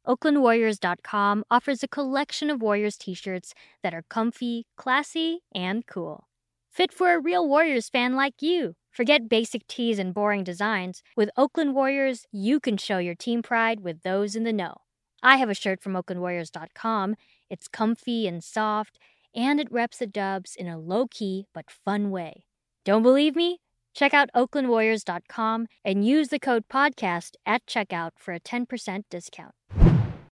OaklandWarriors.com 0.07 1.45
offers 1.51 1.83
a 1.83 1.89
collection 1.89 2.51
of 2.51 2.63
Warriors 2.63 2.97
t 2.97 3.15
shirts 3.15 3.55
that 3.83 3.93
are 3.95 4.05
comfy, 4.09 4.67
classy, 4.77 5.41
and 5.55 5.87
cool. 5.87 6.30
Fit 6.71 6.93
for 6.93 7.13
a 7.13 7.21
real 7.21 7.49
Warriors 7.49 7.89
fan 7.89 8.15
like 8.15 8.41
you. 8.41 8.77
Forget 8.93 9.29
basic 9.29 9.67
tees 9.67 9.99
and 9.99 10.15
boring 10.15 10.45
designs. 10.45 11.03
With 11.17 11.31
Oakland 11.37 11.75
Warriors, 11.75 12.27
you 12.31 12.61
can 12.61 12.77
show 12.77 12.99
your 12.99 13.17
team 13.17 13.43
pride 13.43 13.81
with 13.81 14.03
those 14.03 14.37
in 14.37 14.45
the 14.45 14.53
know. 14.53 14.75
I 15.21 15.37
have 15.39 15.51
a 15.51 15.55
shirt 15.55 15.83
from 15.83 15.95
OaklandWarriors.com. 15.95 17.17
It's 17.51 17.67
comfy 17.67 18.29
and 18.29 18.43
soft, 18.43 18.99
and 19.35 19.59
it 19.59 19.71
reps 19.73 19.99
the 19.99 20.07
dubs 20.07 20.55
in 20.55 20.69
a 20.69 20.79
low 20.79 21.09
key 21.09 21.47
but 21.53 21.71
fun 21.71 22.11
way. 22.11 22.45
Don't 22.85 23.03
believe 23.03 23.35
me? 23.35 23.59
Check 23.93 24.15
out 24.15 24.31
OaklandWarriors.com 24.37 25.67
and 25.85 26.07
use 26.07 26.29
the 26.29 26.39
code 26.39 26.69
PODCAST 26.73 27.33
at 27.45 27.67
checkout 27.67 28.13
for 28.17 28.33
a 28.33 28.39
10% 28.41 29.03
discount. 29.11 29.55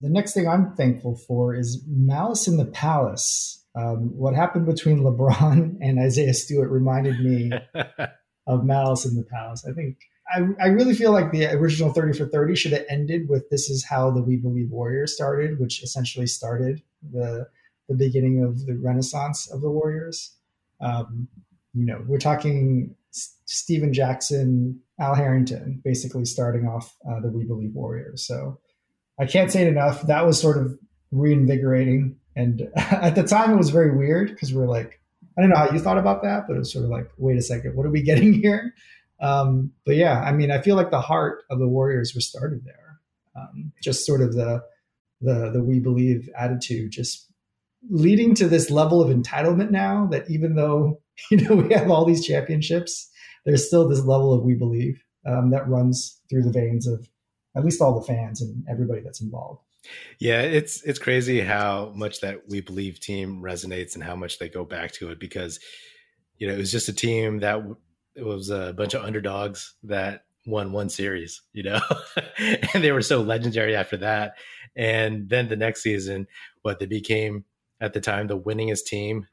The 0.02 0.10
next 0.10 0.34
thing 0.34 0.50
I'm 0.50 0.76
thankful 0.76 1.16
for 1.16 1.56
is 1.56 1.82
Malice 1.88 2.50
in 2.50 2.58
the 2.58 2.66
Palace. 2.66 3.65
Um, 3.76 4.18
what 4.18 4.36
happened 4.36 4.66
between 4.66 5.02
LeBron 5.02 5.78
and 5.82 6.00
Isaiah 6.00 6.34
Stewart 6.34 6.70
reminded 6.70 7.20
me 7.20 7.52
of 8.48 8.64
Malice 8.64 9.06
in 9.06 9.16
the 9.16 9.24
Palace. 9.24 9.66
I 9.70 9.74
think 9.74 9.98
I, 10.34 10.42
I 10.62 10.68
really 10.68 10.96
feel 10.96 11.12
like 11.12 11.32
the 11.32 11.48
original 11.52 11.94
30 11.94 12.18
for 12.18 12.26
30 12.26 12.56
should 12.56 12.72
have 12.72 12.86
ended 12.90 13.30
with 13.30 13.50
this 13.50 13.70
is 13.70 13.86
how 13.86 14.12
the 14.12 14.24
We 14.24 14.38
Believe 14.38 14.72
Warriors 14.72 15.14
started, 15.14 15.60
which 15.60 15.84
essentially 15.84 16.28
started 16.28 16.82
the 17.12 17.48
the 17.88 17.96
beginning 17.96 18.44
of 18.44 18.66
the 18.66 18.76
renaissance 18.76 19.52
of 19.52 19.62
the 19.62 19.70
Warriors. 19.70 20.36
Um, 20.82 21.28
you 21.74 21.86
know, 21.86 22.04
we're 22.08 22.18
talking 22.18 22.96
Stephen 23.12 23.94
Jackson, 23.94 24.82
Al 25.00 25.14
Harrington, 25.14 25.82
basically 25.84 26.26
starting 26.26 26.68
off 26.68 26.96
uh, 27.08 27.20
the 27.20 27.30
We 27.30 27.46
Believe 27.46 27.74
Warriors. 27.74 28.26
So 28.26 28.60
I 29.20 29.26
can't 29.26 29.52
say 29.52 29.62
it 29.62 29.68
enough. 29.68 30.02
That 30.04 30.26
was 30.26 30.40
sort 30.40 30.58
of 30.58 30.78
reinvigorating. 31.12 32.18
And 32.36 32.70
at 32.76 33.16
the 33.16 33.24
time, 33.24 33.52
it 33.52 33.58
was 33.58 33.70
very 33.70 33.96
weird 33.96 34.30
because 34.30 34.54
we 34.54 34.62
are 34.62 34.68
like, 34.68 35.00
I 35.38 35.42
don't 35.42 35.50
know 35.50 35.58
how 35.58 35.72
you 35.72 35.80
thought 35.80 35.98
about 35.98 36.24
that, 36.24 36.48
but 36.48 36.56
it 36.56 36.60
was 36.60 36.72
sort 36.72 36.86
of 36.86 36.92
like, 36.92 37.10
wait 37.18 37.38
a 37.38 37.42
second, 37.42 37.76
what 37.76 37.86
are 37.86 37.92
we 37.92 38.02
getting 38.04 38.34
here? 38.34 38.74
Um, 39.20 39.72
but 39.86 39.96
yeah, 39.96 40.22
I 40.22 40.32
mean, 40.34 40.52
I 40.52 40.62
feel 40.62 40.76
like 40.76 40.92
the 40.92 41.02
heart 41.02 41.44
of 41.50 41.60
the 41.60 41.68
Warriors 41.68 42.14
was 42.14 42.28
started 42.28 42.66
there. 42.66 43.00
Um, 43.36 43.72
just 43.82 44.06
sort 44.06 44.22
of 44.22 44.34
the 44.34 44.64
the 45.22 45.52
the 45.52 45.64
we 45.64 45.80
believe 45.80 46.30
attitude, 46.38 46.92
just 46.92 47.30
leading 47.90 48.34
to 48.36 48.48
this 48.48 48.70
level 48.70 49.02
of 49.02 49.16
entitlement 49.16 49.72
now 49.72 50.08
that 50.12 50.30
even 50.30 50.56
though 50.56 51.02
you 51.32 51.38
know 51.38 51.56
we 51.56 51.74
have 51.74 51.90
all 51.90 52.06
these 52.06 52.26
championships, 52.26 53.10
there's 53.46 53.68
still 53.68 53.88
this 53.88 54.04
level 54.04 54.34
of 54.34 54.44
we 54.44 54.54
believe 54.56 55.02
um, 55.26 55.50
that 55.52 55.68
runs 55.68 56.22
through 56.30 56.44
the 56.44 56.52
veins 56.52 56.88
of 56.88 57.08
at 57.56 57.64
least 57.64 57.82
all 57.82 58.00
the 58.00 58.06
fans 58.06 58.42
and 58.42 58.64
everybody 58.70 59.02
that's 59.02 59.22
involved. 59.22 59.62
Yeah, 60.20 60.42
it's 60.42 60.82
it's 60.84 61.00
crazy 61.00 61.42
how 61.42 61.92
much 61.96 62.22
that 62.22 62.48
we 62.48 62.62
believe 62.62 63.00
team 63.00 63.42
resonates 63.42 63.96
and 63.96 64.04
how 64.04 64.16
much 64.16 64.40
they 64.40 64.50
go 64.50 64.66
back 64.66 64.92
to 64.94 65.12
it 65.12 65.20
because 65.20 65.60
you 66.38 66.48
know 66.48 66.54
it 66.54 66.58
was 66.58 66.72
just 66.72 66.90
a 66.90 66.94
team 66.94 67.40
that 67.40 67.64
it 68.16 68.26
was 68.26 68.50
a 68.50 68.74
bunch 68.74 68.94
of 68.94 69.04
underdogs 69.04 69.76
that 69.84 70.26
won 70.48 70.72
one 70.72 70.90
series, 70.90 71.42
you 71.54 71.64
know, 71.64 71.80
and 72.74 72.84
they 72.84 72.92
were 72.92 73.02
so 73.02 73.22
legendary 73.22 73.76
after 73.76 73.98
that. 73.98 74.36
And 74.76 75.30
then 75.30 75.48
the 75.48 75.56
next 75.56 75.82
season, 75.82 76.28
what 76.62 76.80
they 76.80 76.86
became 76.86 77.46
at 77.82 77.94
the 77.94 78.02
time 78.02 78.28
the 78.28 78.40
winningest 78.40 78.86
team 78.86 79.28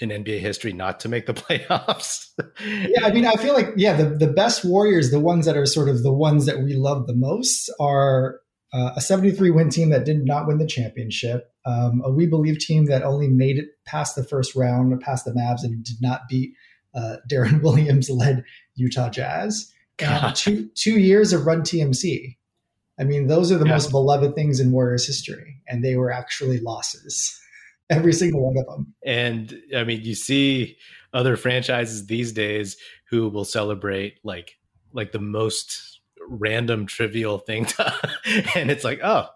in 0.00 0.10
NBA 0.10 0.40
history 0.40 0.72
not 0.72 1.00
to 1.00 1.08
make 1.08 1.26
the 1.26 1.34
playoffs. 1.34 2.28
yeah, 2.60 3.06
I 3.06 3.12
mean, 3.12 3.26
I 3.26 3.34
feel 3.34 3.54
like 3.54 3.68
yeah, 3.76 3.94
the 3.94 4.04
the 4.04 4.32
best 4.32 4.64
Warriors, 4.64 5.10
the 5.10 5.20
ones 5.20 5.46
that 5.46 5.56
are 5.56 5.66
sort 5.66 5.88
of 5.88 6.02
the 6.02 6.12
ones 6.12 6.46
that 6.46 6.58
we 6.58 6.74
love 6.74 7.06
the 7.06 7.14
most, 7.14 7.70
are 7.80 8.40
uh, 8.76 8.92
a 8.94 9.00
73 9.00 9.50
win 9.50 9.70
team 9.70 9.88
that 9.88 10.04
did 10.04 10.24
not 10.26 10.46
win 10.46 10.58
the 10.58 10.66
championship, 10.66 11.50
um, 11.64 12.02
a 12.04 12.10
We 12.10 12.26
Believe 12.26 12.58
team 12.58 12.86
that 12.86 13.02
only 13.02 13.28
made 13.28 13.56
it 13.56 13.70
past 13.86 14.16
the 14.16 14.24
first 14.24 14.54
round, 14.54 15.00
past 15.00 15.24
the 15.24 15.30
Mavs, 15.30 15.64
and 15.64 15.82
did 15.82 15.96
not 16.02 16.28
beat 16.28 16.52
uh, 16.94 17.16
Deron 17.30 17.62
Williams 17.62 18.10
led 18.10 18.44
Utah 18.74 19.08
Jazz. 19.08 19.72
Two 20.34 20.68
two 20.74 20.98
years 20.98 21.32
of 21.32 21.46
Run 21.46 21.62
TMC. 21.62 22.36
I 22.98 23.04
mean, 23.04 23.28
those 23.28 23.50
are 23.50 23.56
the 23.56 23.64
yeah. 23.64 23.72
most 23.72 23.90
beloved 23.90 24.34
things 24.34 24.60
in 24.60 24.72
Warriors 24.72 25.06
history, 25.06 25.62
and 25.66 25.82
they 25.82 25.96
were 25.96 26.12
actually 26.12 26.60
losses 26.60 27.38
every 27.90 28.12
single 28.12 28.44
one 28.44 28.58
of 28.58 28.66
them. 28.66 28.94
And 29.06 29.58
I 29.74 29.84
mean, 29.84 30.02
you 30.02 30.14
see 30.14 30.76
other 31.14 31.38
franchises 31.38 32.06
these 32.06 32.32
days 32.32 32.76
who 33.08 33.30
will 33.30 33.46
celebrate 33.46 34.18
like 34.22 34.58
like 34.92 35.12
the 35.12 35.18
most 35.18 35.95
random 36.28 36.86
trivial 36.86 37.38
thing 37.38 37.64
to, 37.66 37.94
and 38.54 38.70
it's 38.70 38.84
like, 38.84 39.00
oh, 39.02 39.26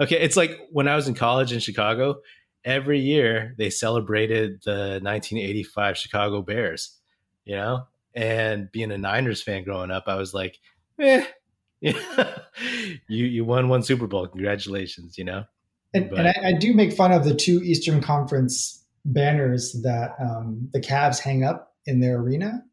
okay. 0.00 0.20
It's 0.20 0.36
like 0.36 0.58
when 0.70 0.88
I 0.88 0.96
was 0.96 1.08
in 1.08 1.14
college 1.14 1.52
in 1.52 1.60
Chicago, 1.60 2.20
every 2.64 3.00
year 3.00 3.54
they 3.58 3.70
celebrated 3.70 4.62
the 4.64 5.00
1985 5.02 5.96
Chicago 5.96 6.42
Bears, 6.42 6.98
you 7.44 7.56
know? 7.56 7.86
And 8.14 8.70
being 8.70 8.92
a 8.92 8.98
Niners 8.98 9.42
fan 9.42 9.64
growing 9.64 9.90
up, 9.90 10.04
I 10.06 10.14
was 10.14 10.32
like, 10.32 10.58
eh, 11.00 11.24
you 11.80 11.94
you 13.08 13.44
won 13.44 13.68
one 13.68 13.82
Super 13.82 14.06
Bowl. 14.06 14.26
Congratulations, 14.26 15.18
you 15.18 15.24
know? 15.24 15.44
And, 15.92 16.10
and 16.12 16.28
I, 16.28 16.34
I, 16.44 16.52
do 16.52 16.74
make 16.74 16.92
fun 16.92 17.12
of 17.12 17.24
the 17.24 17.34
two 17.34 17.62
Eastern 17.62 18.00
Conference 18.00 18.84
banners 19.04 19.72
that 19.82 20.14
um, 20.20 20.68
the 20.72 20.80
Cavs 20.80 21.20
hang 21.20 21.44
up 21.44 21.74
in 21.86 22.00
their 22.00 22.16
arena. 22.16 22.64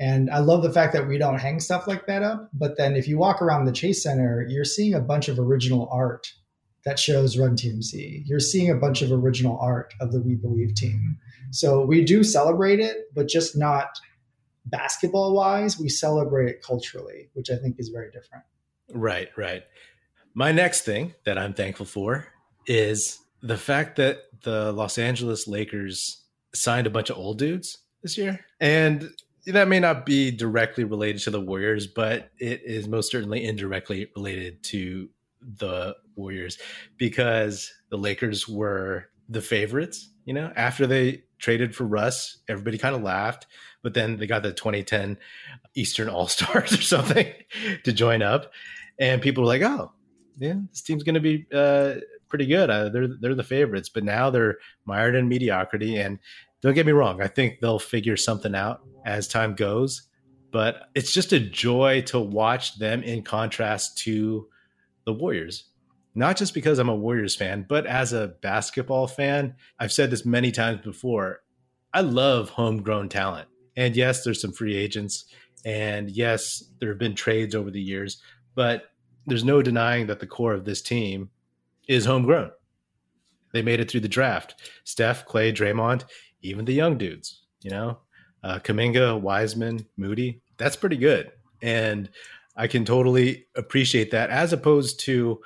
And 0.00 0.30
I 0.30 0.38
love 0.38 0.62
the 0.62 0.72
fact 0.72 0.94
that 0.94 1.06
we 1.06 1.18
don't 1.18 1.38
hang 1.38 1.60
stuff 1.60 1.86
like 1.86 2.06
that 2.06 2.22
up. 2.22 2.48
But 2.54 2.78
then 2.78 2.96
if 2.96 3.06
you 3.06 3.18
walk 3.18 3.42
around 3.42 3.66
the 3.66 3.72
Chase 3.72 4.02
Center, 4.02 4.46
you're 4.48 4.64
seeing 4.64 4.94
a 4.94 5.00
bunch 5.00 5.28
of 5.28 5.38
original 5.38 5.88
art 5.92 6.26
that 6.86 6.98
shows 6.98 7.36
Run 7.36 7.54
TMC. 7.54 8.22
You're 8.24 8.40
seeing 8.40 8.70
a 8.70 8.74
bunch 8.74 9.02
of 9.02 9.12
original 9.12 9.58
art 9.60 9.92
of 10.00 10.10
the 10.12 10.20
We 10.20 10.36
Believe 10.36 10.74
team. 10.74 11.18
So 11.50 11.84
we 11.84 12.02
do 12.02 12.24
celebrate 12.24 12.80
it, 12.80 12.96
but 13.14 13.28
just 13.28 13.58
not 13.58 13.88
basketball 14.64 15.34
wise. 15.34 15.78
We 15.78 15.90
celebrate 15.90 16.48
it 16.48 16.62
culturally, 16.62 17.28
which 17.34 17.50
I 17.50 17.56
think 17.56 17.76
is 17.78 17.90
very 17.90 18.10
different. 18.10 18.44
Right, 18.92 19.28
right. 19.36 19.64
My 20.32 20.50
next 20.50 20.82
thing 20.82 21.14
that 21.24 21.36
I'm 21.36 21.52
thankful 21.52 21.84
for 21.84 22.28
is 22.66 23.18
the 23.42 23.58
fact 23.58 23.96
that 23.96 24.18
the 24.44 24.72
Los 24.72 24.96
Angeles 24.96 25.46
Lakers 25.46 26.24
signed 26.54 26.86
a 26.86 26.90
bunch 26.90 27.10
of 27.10 27.18
old 27.18 27.38
dudes 27.38 27.76
this 28.02 28.16
year. 28.16 28.40
And 28.58 29.10
that 29.46 29.68
may 29.68 29.80
not 29.80 30.04
be 30.06 30.30
directly 30.30 30.84
related 30.84 31.22
to 31.22 31.30
the 31.30 31.40
Warriors, 31.40 31.86
but 31.86 32.30
it 32.38 32.62
is 32.64 32.88
most 32.88 33.10
certainly 33.10 33.44
indirectly 33.44 34.08
related 34.14 34.62
to 34.64 35.08
the 35.40 35.94
Warriors 36.16 36.58
because 36.96 37.72
the 37.90 37.96
Lakers 37.96 38.48
were 38.48 39.06
the 39.28 39.40
favorites. 39.40 40.10
You 40.24 40.34
know, 40.34 40.52
after 40.54 40.86
they 40.86 41.24
traded 41.38 41.74
for 41.74 41.84
Russ, 41.84 42.38
everybody 42.48 42.78
kind 42.78 42.94
of 42.94 43.02
laughed, 43.02 43.46
but 43.82 43.94
then 43.94 44.18
they 44.18 44.26
got 44.26 44.42
the 44.42 44.52
2010 44.52 45.16
Eastern 45.74 46.08
All 46.08 46.28
Stars 46.28 46.72
or 46.78 46.82
something 46.82 47.32
to 47.84 47.92
join 47.92 48.22
up, 48.22 48.52
and 48.98 49.22
people 49.22 49.42
were 49.42 49.48
like, 49.48 49.62
"Oh, 49.62 49.92
yeah, 50.38 50.56
this 50.70 50.82
team's 50.82 51.02
going 51.02 51.14
to 51.14 51.20
be 51.20 51.46
uh, 51.52 51.94
pretty 52.30 52.46
good. 52.46 52.70
Uh, 52.70 52.88
they're 52.88 53.08
they're 53.20 53.34
the 53.34 53.44
favorites, 53.44 53.88
but 53.88 54.04
now 54.04 54.30
they're 54.30 54.58
mired 54.84 55.14
in 55.14 55.28
mediocrity. 55.28 55.96
And 55.96 56.18
don't 56.62 56.74
get 56.74 56.86
me 56.86 56.92
wrong, 56.92 57.20
I 57.20 57.26
think 57.26 57.60
they'll 57.60 57.78
figure 57.78 58.16
something 58.16 58.54
out 58.54 58.80
as 59.04 59.28
time 59.28 59.54
goes. 59.54 60.08
But 60.52 60.88
it's 60.94 61.12
just 61.12 61.32
a 61.32 61.40
joy 61.40 62.02
to 62.06 62.18
watch 62.18 62.78
them 62.78 63.02
in 63.02 63.22
contrast 63.22 63.98
to 63.98 64.48
the 65.04 65.12
Warriors. 65.12 65.64
Not 66.14 66.36
just 66.36 66.54
because 66.54 66.78
I'm 66.78 66.88
a 66.88 66.94
Warriors 66.94 67.36
fan, 67.36 67.66
but 67.68 67.86
as 67.86 68.12
a 68.12 68.34
basketball 68.42 69.06
fan, 69.06 69.54
I've 69.78 69.92
said 69.92 70.10
this 70.10 70.26
many 70.26 70.50
times 70.50 70.80
before. 70.82 71.42
I 71.94 72.00
love 72.00 72.50
homegrown 72.50 73.10
talent. 73.10 73.48
And 73.76 73.94
yes, 73.94 74.24
there's 74.24 74.40
some 74.40 74.52
free 74.52 74.76
agents. 74.76 75.24
And 75.64 76.10
yes, 76.10 76.64
there 76.80 76.88
have 76.88 76.98
been 76.98 77.14
trades 77.14 77.54
over 77.54 77.70
the 77.70 77.80
years, 77.80 78.20
but 78.54 78.84
there's 79.26 79.44
no 79.44 79.62
denying 79.62 80.08
that 80.08 80.18
the 80.20 80.26
core 80.26 80.54
of 80.54 80.64
this 80.64 80.82
team 80.82 81.30
is 81.88 82.04
homegrown. 82.04 82.50
They 83.52 83.62
made 83.62 83.80
it 83.80 83.90
through 83.90 84.00
the 84.00 84.08
draft. 84.08 84.54
Steph, 84.84 85.26
Klay, 85.26 85.54
Draymond, 85.54 86.04
even 86.42 86.64
the 86.64 86.74
young 86.74 86.98
dudes, 86.98 87.42
you 87.62 87.70
know, 87.70 87.98
uh, 88.44 88.58
Kuminga, 88.60 89.20
Wiseman, 89.20 89.86
Moody. 89.96 90.40
That's 90.56 90.76
pretty 90.76 90.96
good. 90.96 91.32
And 91.62 92.08
I 92.56 92.66
can 92.66 92.84
totally 92.84 93.46
appreciate 93.56 94.10
that 94.12 94.30
as 94.30 94.52
opposed 94.52 95.00
to, 95.00 95.40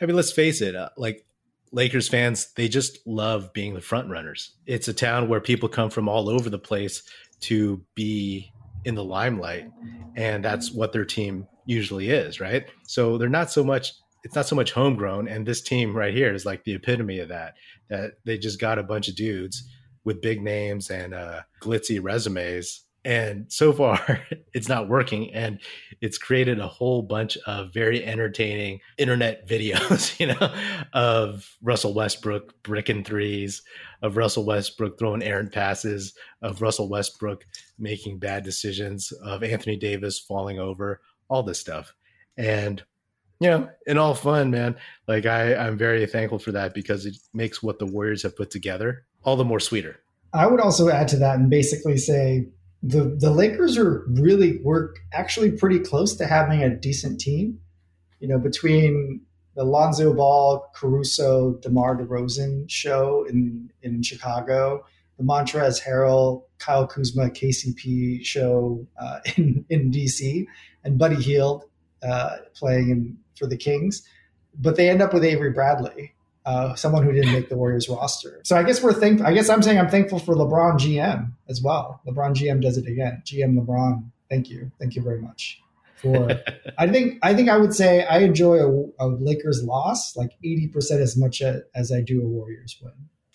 I 0.00 0.06
mean, 0.06 0.16
let's 0.16 0.32
face 0.32 0.60
it, 0.60 0.74
uh, 0.74 0.90
like 0.96 1.26
Lakers 1.72 2.08
fans, 2.08 2.52
they 2.54 2.68
just 2.68 3.04
love 3.06 3.52
being 3.52 3.74
the 3.74 3.80
front 3.80 4.08
runners. 4.08 4.52
It's 4.66 4.88
a 4.88 4.94
town 4.94 5.28
where 5.28 5.40
people 5.40 5.68
come 5.68 5.90
from 5.90 6.08
all 6.08 6.28
over 6.28 6.48
the 6.48 6.58
place 6.58 7.02
to 7.40 7.82
be 7.94 8.52
in 8.84 8.94
the 8.94 9.04
limelight. 9.04 9.70
And 10.16 10.44
that's 10.44 10.70
what 10.70 10.92
their 10.92 11.04
team 11.04 11.48
usually 11.66 12.10
is, 12.10 12.40
right? 12.40 12.66
So 12.86 13.18
they're 13.18 13.28
not 13.28 13.50
so 13.50 13.64
much 13.64 13.94
it's 14.24 14.34
not 14.34 14.46
so 14.46 14.56
much 14.56 14.72
homegrown 14.72 15.28
and 15.28 15.46
this 15.46 15.62
team 15.62 15.96
right 15.96 16.14
here 16.14 16.32
is 16.32 16.44
like 16.44 16.64
the 16.64 16.74
epitome 16.74 17.20
of 17.20 17.28
that 17.28 17.54
that 17.88 18.14
they 18.24 18.38
just 18.38 18.60
got 18.60 18.78
a 18.78 18.82
bunch 18.82 19.08
of 19.08 19.16
dudes 19.16 19.68
with 20.04 20.22
big 20.22 20.42
names 20.42 20.90
and 20.90 21.14
uh, 21.14 21.40
glitzy 21.62 22.02
resumes 22.02 22.82
and 23.04 23.46
so 23.52 23.72
far 23.72 24.20
it's 24.54 24.68
not 24.68 24.88
working 24.88 25.32
and 25.34 25.60
it's 26.00 26.18
created 26.18 26.58
a 26.58 26.66
whole 26.66 27.02
bunch 27.02 27.36
of 27.46 27.72
very 27.72 28.04
entertaining 28.04 28.80
internet 28.98 29.46
videos 29.48 30.18
you 30.18 30.26
know 30.26 30.54
of 30.92 31.56
russell 31.62 31.94
westbrook 31.94 32.62
bricking 32.62 33.04
threes 33.04 33.62
of 34.02 34.16
russell 34.16 34.44
westbrook 34.44 34.98
throwing 34.98 35.22
errant 35.22 35.52
passes 35.52 36.14
of 36.42 36.62
russell 36.62 36.88
westbrook 36.88 37.46
making 37.78 38.18
bad 38.18 38.42
decisions 38.42 39.12
of 39.24 39.42
anthony 39.42 39.76
davis 39.76 40.18
falling 40.18 40.58
over 40.58 41.00
all 41.28 41.42
this 41.42 41.58
stuff. 41.58 41.94
And 42.36 42.82
know 43.40 43.68
in 43.86 43.98
all 43.98 44.14
fun 44.14 44.50
man 44.50 44.76
like 45.08 45.26
i 45.26 45.54
i'm 45.54 45.76
very 45.76 46.06
thankful 46.06 46.38
for 46.38 46.52
that 46.52 46.74
because 46.74 47.06
it 47.06 47.16
makes 47.32 47.62
what 47.62 47.78
the 47.78 47.86
warriors 47.86 48.22
have 48.22 48.36
put 48.36 48.50
together 48.50 49.04
all 49.24 49.36
the 49.36 49.44
more 49.44 49.60
sweeter 49.60 50.00
i 50.32 50.46
would 50.46 50.60
also 50.60 50.88
add 50.88 51.08
to 51.08 51.16
that 51.16 51.36
and 51.36 51.50
basically 51.50 51.96
say 51.96 52.46
the 52.84 53.16
the 53.18 53.30
Lakers 53.30 53.78
are 53.78 54.04
really 54.08 54.60
we're 54.62 54.92
actually 55.12 55.50
pretty 55.50 55.78
close 55.78 56.14
to 56.16 56.26
having 56.26 56.62
a 56.62 56.68
decent 56.68 57.18
team. 57.18 57.58
You 58.20 58.28
know, 58.28 58.38
between 58.38 59.22
the 59.56 59.64
Lonzo 59.64 60.12
Ball, 60.12 60.70
Caruso, 60.74 61.54
DeMar 61.62 61.96
DeRozan 61.96 62.70
show 62.70 63.24
in 63.24 63.70
in 63.82 64.02
Chicago, 64.02 64.84
the 65.16 65.24
Montrezl 65.24 65.82
Harrell, 65.82 66.44
Kyle 66.58 66.86
Kuzma, 66.86 67.30
KCP 67.30 68.22
show 68.22 68.86
uh, 69.00 69.20
in 69.36 69.64
in 69.70 69.90
DC, 69.90 70.46
and 70.84 70.98
Buddy 70.98 71.16
Hield 71.16 71.64
uh, 72.02 72.36
playing 72.54 72.90
in, 72.90 73.16
for 73.38 73.46
the 73.46 73.56
Kings, 73.56 74.06
but 74.58 74.76
they 74.76 74.88
end 74.88 75.02
up 75.02 75.12
with 75.12 75.24
Avery 75.24 75.50
Bradley, 75.50 76.14
uh, 76.44 76.74
someone 76.74 77.04
who 77.04 77.12
didn't 77.12 77.32
make 77.32 77.48
the 77.48 77.56
Warriors 77.56 77.88
roster. 77.88 78.40
So 78.44 78.56
I 78.56 78.62
guess 78.62 78.82
we're 78.82 78.92
thankful. 78.92 79.26
I 79.26 79.32
guess 79.32 79.48
I'm 79.48 79.62
saying 79.62 79.78
I'm 79.78 79.88
thankful 79.88 80.18
for 80.18 80.34
LeBron 80.34 80.78
GM 80.78 81.32
as 81.48 81.62
well. 81.62 82.00
LeBron 82.06 82.34
GM 82.34 82.60
does 82.60 82.76
it 82.76 82.86
again. 82.86 83.22
GM 83.24 83.58
LeBron, 83.58 84.04
thank 84.28 84.50
you, 84.50 84.70
thank 84.78 84.94
you 84.94 85.02
very 85.02 85.20
much. 85.20 85.60
For 85.96 86.28
I 86.78 86.86
think 86.88 87.18
I 87.22 87.34
think 87.34 87.48
I 87.48 87.56
would 87.56 87.74
say 87.74 88.04
I 88.04 88.18
enjoy 88.18 88.56
a, 88.56 89.06
a 89.06 89.06
Lakers 89.08 89.62
loss 89.64 90.16
like 90.16 90.32
80 90.44 90.68
percent 90.68 91.00
as 91.00 91.16
much 91.16 91.40
as, 91.40 91.62
as 91.74 91.92
I 91.92 92.00
do 92.00 92.20
a 92.20 92.26
Warriors 92.26 92.76
win. 92.82 92.92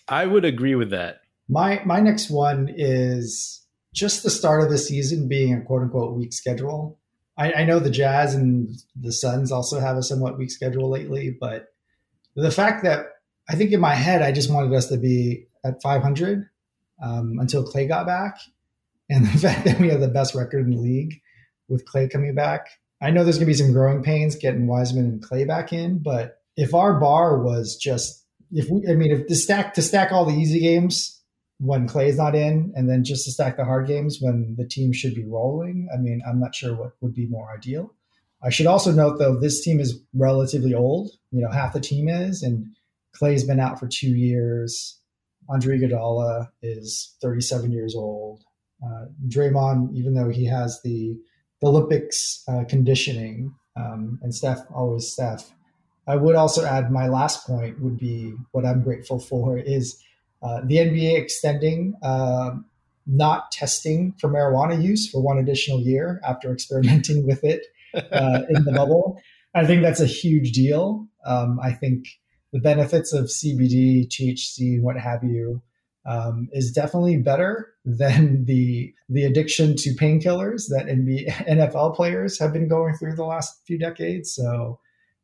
I 0.08 0.26
would 0.26 0.44
agree 0.44 0.74
with 0.74 0.90
that. 0.90 1.20
My 1.48 1.82
my 1.84 2.00
next 2.00 2.30
one 2.30 2.72
is 2.76 3.60
just 3.92 4.22
the 4.22 4.30
start 4.30 4.62
of 4.62 4.70
the 4.70 4.78
season 4.78 5.26
being 5.26 5.54
a 5.54 5.60
quote 5.62 5.82
unquote 5.82 6.16
weak 6.16 6.32
schedule. 6.32 6.99
I, 7.40 7.52
I 7.54 7.64
know 7.64 7.78
the 7.78 7.90
Jazz 7.90 8.34
and 8.34 8.70
the 8.94 9.12
Suns 9.12 9.50
also 9.50 9.80
have 9.80 9.96
a 9.96 10.02
somewhat 10.02 10.36
weak 10.36 10.50
schedule 10.50 10.90
lately, 10.90 11.34
but 11.40 11.68
the 12.36 12.50
fact 12.50 12.84
that 12.84 13.06
I 13.48 13.56
think 13.56 13.72
in 13.72 13.80
my 13.80 13.94
head, 13.94 14.20
I 14.20 14.30
just 14.30 14.52
wanted 14.52 14.74
us 14.74 14.88
to 14.88 14.98
be 14.98 15.46
at 15.64 15.80
500 15.82 16.48
um, 17.02 17.38
until 17.40 17.64
Klay 17.64 17.88
got 17.88 18.06
back. 18.06 18.36
And 19.08 19.26
the 19.32 19.38
fact 19.38 19.64
that 19.64 19.80
we 19.80 19.88
have 19.88 20.00
the 20.00 20.08
best 20.08 20.34
record 20.34 20.66
in 20.66 20.70
the 20.70 20.76
league 20.76 21.20
with 21.66 21.86
Klay 21.86 22.10
coming 22.10 22.34
back. 22.34 22.68
I 23.00 23.10
know 23.10 23.24
there's 23.24 23.38
going 23.38 23.46
to 23.46 23.52
be 23.52 23.54
some 23.54 23.72
growing 23.72 24.02
pains 24.02 24.36
getting 24.36 24.66
Wiseman 24.66 25.06
and 25.06 25.24
Klay 25.26 25.48
back 25.48 25.72
in, 25.72 25.98
but 25.98 26.42
if 26.56 26.74
our 26.74 27.00
bar 27.00 27.42
was 27.42 27.76
just, 27.76 28.22
if 28.52 28.68
we, 28.68 28.86
I 28.86 28.94
mean, 28.94 29.12
if 29.12 29.26
to 29.28 29.34
stack, 29.34 29.72
to 29.74 29.82
stack 29.82 30.12
all 30.12 30.26
the 30.26 30.36
easy 30.36 30.60
games 30.60 31.19
when 31.60 31.86
Klay's 31.86 32.16
not 32.16 32.34
in, 32.34 32.72
and 32.74 32.88
then 32.88 33.04
just 33.04 33.24
to 33.26 33.30
stack 33.30 33.56
the 33.56 33.64
hard 33.64 33.86
games 33.86 34.18
when 34.20 34.54
the 34.56 34.66
team 34.66 34.92
should 34.92 35.14
be 35.14 35.24
rolling, 35.24 35.88
I 35.92 35.98
mean, 35.98 36.22
I'm 36.26 36.40
not 36.40 36.54
sure 36.54 36.74
what 36.74 36.92
would 37.02 37.14
be 37.14 37.26
more 37.26 37.54
ideal. 37.54 37.94
I 38.42 38.48
should 38.48 38.66
also 38.66 38.90
note, 38.90 39.18
though, 39.18 39.38
this 39.38 39.62
team 39.62 39.78
is 39.78 40.00
relatively 40.14 40.72
old. 40.72 41.10
You 41.30 41.42
know, 41.42 41.50
half 41.50 41.74
the 41.74 41.80
team 41.80 42.08
is, 42.08 42.42
and 42.42 42.66
Klay's 43.14 43.44
been 43.44 43.60
out 43.60 43.78
for 43.78 43.86
two 43.86 44.08
years. 44.08 44.98
Andre 45.50 45.78
Iguodala 45.78 46.48
is 46.62 47.14
37 47.20 47.72
years 47.72 47.94
old. 47.94 48.42
Uh, 48.82 49.06
Draymond, 49.28 49.94
even 49.94 50.14
though 50.14 50.30
he 50.30 50.46
has 50.46 50.80
the, 50.82 51.14
the 51.60 51.66
Olympics 51.66 52.42
uh, 52.48 52.64
conditioning, 52.66 53.54
um, 53.76 54.18
and 54.22 54.34
Steph 54.34 54.60
always 54.74 55.12
Steph. 55.12 55.52
I 56.06 56.16
would 56.16 56.36
also 56.36 56.64
add 56.64 56.90
my 56.90 57.08
last 57.08 57.46
point 57.46 57.80
would 57.80 57.98
be 57.98 58.34
what 58.52 58.64
I'm 58.64 58.82
grateful 58.82 59.20
for 59.20 59.58
is 59.58 60.02
uh, 60.42 60.60
the 60.64 60.76
NBA 60.76 61.18
extending 61.18 61.94
uh, 62.02 62.52
not 63.06 63.50
testing 63.50 64.14
for 64.18 64.28
marijuana 64.28 64.82
use 64.82 65.08
for 65.08 65.20
one 65.20 65.38
additional 65.38 65.80
year 65.80 66.20
after 66.26 66.52
experimenting 66.52 67.26
with 67.26 67.44
it 67.44 67.66
uh, 67.94 68.42
in 68.48 68.64
the 68.64 68.72
bubble. 68.72 69.20
I 69.54 69.66
think 69.66 69.82
that's 69.82 70.00
a 70.00 70.06
huge 70.06 70.52
deal. 70.52 71.08
Um, 71.26 71.58
I 71.62 71.72
think 71.72 72.06
the 72.52 72.60
benefits 72.60 73.12
of 73.12 73.26
CBD, 73.26 74.08
THC, 74.08 74.80
what 74.80 74.96
have 74.96 75.22
you, 75.24 75.62
um, 76.06 76.48
is 76.52 76.72
definitely 76.72 77.18
better 77.18 77.74
than 77.84 78.44
the 78.46 78.94
the 79.08 79.24
addiction 79.24 79.76
to 79.76 79.90
painkillers 79.90 80.68
that 80.68 80.86
NBA, 80.86 81.26
NFL 81.48 81.94
players 81.94 82.38
have 82.38 82.52
been 82.52 82.68
going 82.68 82.96
through 82.96 83.16
the 83.16 83.24
last 83.24 83.60
few 83.66 83.78
decades. 83.78 84.34
So, 84.34 84.78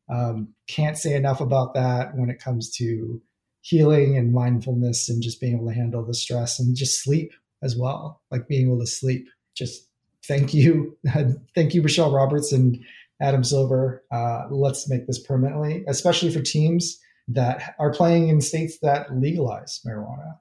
um, 0.09 0.49
can't 0.67 0.97
say 0.97 1.15
enough 1.15 1.41
about 1.41 1.73
that 1.73 2.15
when 2.15 2.29
it 2.29 2.39
comes 2.39 2.69
to 2.77 3.21
healing 3.67 4.17
and 4.17 4.33
mindfulness 4.33 5.09
and 5.09 5.21
just 5.21 5.41
being 5.41 5.55
able 5.55 5.67
to 5.67 5.73
handle 5.73 6.05
the 6.05 6.13
stress 6.13 6.57
and 6.57 6.75
just 6.75 7.03
sleep 7.03 7.33
as 7.61 7.75
well, 7.75 8.21
like 8.31 8.47
being 8.47 8.67
able 8.67 8.79
to 8.79 8.87
sleep. 8.87 9.27
Just 9.55 9.89
thank 10.25 10.53
you, 10.53 10.97
thank 11.55 11.73
you, 11.73 11.81
Michelle 11.81 12.13
Roberts 12.13 12.53
and 12.53 12.79
Adam 13.21 13.43
Silver. 13.43 14.03
Uh, 14.09 14.43
let's 14.49 14.89
make 14.89 15.05
this 15.05 15.19
permanently, 15.19 15.83
especially 15.87 16.31
for 16.31 16.41
teams 16.41 16.97
that 17.27 17.75
are 17.77 17.91
playing 17.91 18.29
in 18.29 18.39
states 18.39 18.79
that 18.81 19.13
legalize 19.13 19.81
marijuana. 19.85 20.37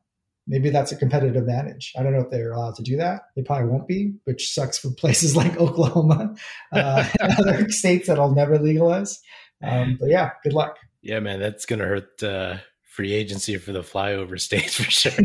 Maybe 0.47 0.71
that's 0.71 0.93
a 0.93 0.97
competitive 0.97 1.35
advantage. 1.35 1.93
I 1.99 2.05
don't 2.05 2.13
know 2.13 2.21
if 2.21 2.31
they're 2.31 2.53
allowed 2.53 2.77
to 2.77 2.85
do 2.85 2.97
that. 2.99 3.23
They 3.35 3.43
probably 3.43 3.69
won't 3.69 3.89
be, 3.89 4.15
which 4.23 4.55
sucks 4.55 4.79
for 4.79 4.91
places 4.97 5.35
like 5.35 5.57
Oklahoma 5.57 6.37
uh, 6.73 7.09
and 7.21 7.33
other 7.41 7.69
states 7.71 8.07
that'll 8.07 8.37
never 8.37 8.57
legalize. 8.57 9.21
Um, 9.65 9.97
but 9.99 10.11
yeah, 10.11 10.31
good 10.45 10.53
luck. 10.53 10.77
Yeah, 11.03 11.19
man, 11.19 11.41
that's 11.41 11.67
going 11.67 11.81
to 11.81 11.87
hurt 11.87 12.23
uh, 12.23 12.59
free 12.97 13.13
agency 13.13 13.59
for 13.59 13.73
the 13.73 13.83
flyover 13.83 14.41
states 14.49 14.83
for 14.83 14.91
sure. 14.91 15.13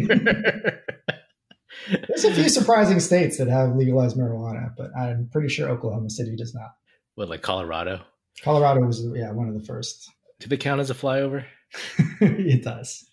There's 2.08 2.26
a 2.26 2.34
few 2.34 2.50
surprising 2.50 3.00
states 3.00 3.38
that 3.38 3.48
have 3.48 3.76
legalized 3.76 4.18
marijuana, 4.18 4.70
but 4.78 4.92
I'm 4.96 5.30
pretty 5.32 5.48
sure 5.48 5.70
Oklahoma 5.70 6.10
City 6.10 6.36
does 6.36 6.54
not. 6.54 6.76
What, 7.16 7.30
like 7.30 7.42
Colorado? 7.42 8.02
Colorado 8.44 8.82
was 8.82 9.04
yeah 9.16 9.32
one 9.32 9.48
of 9.48 9.56
the 9.56 9.64
first. 9.66 10.10
Do 10.40 10.48
they 10.48 10.58
count 10.58 10.80
as 10.82 10.90
a 10.90 10.94
flyover? 10.94 11.46
it 12.22 12.64
does. 12.64 13.10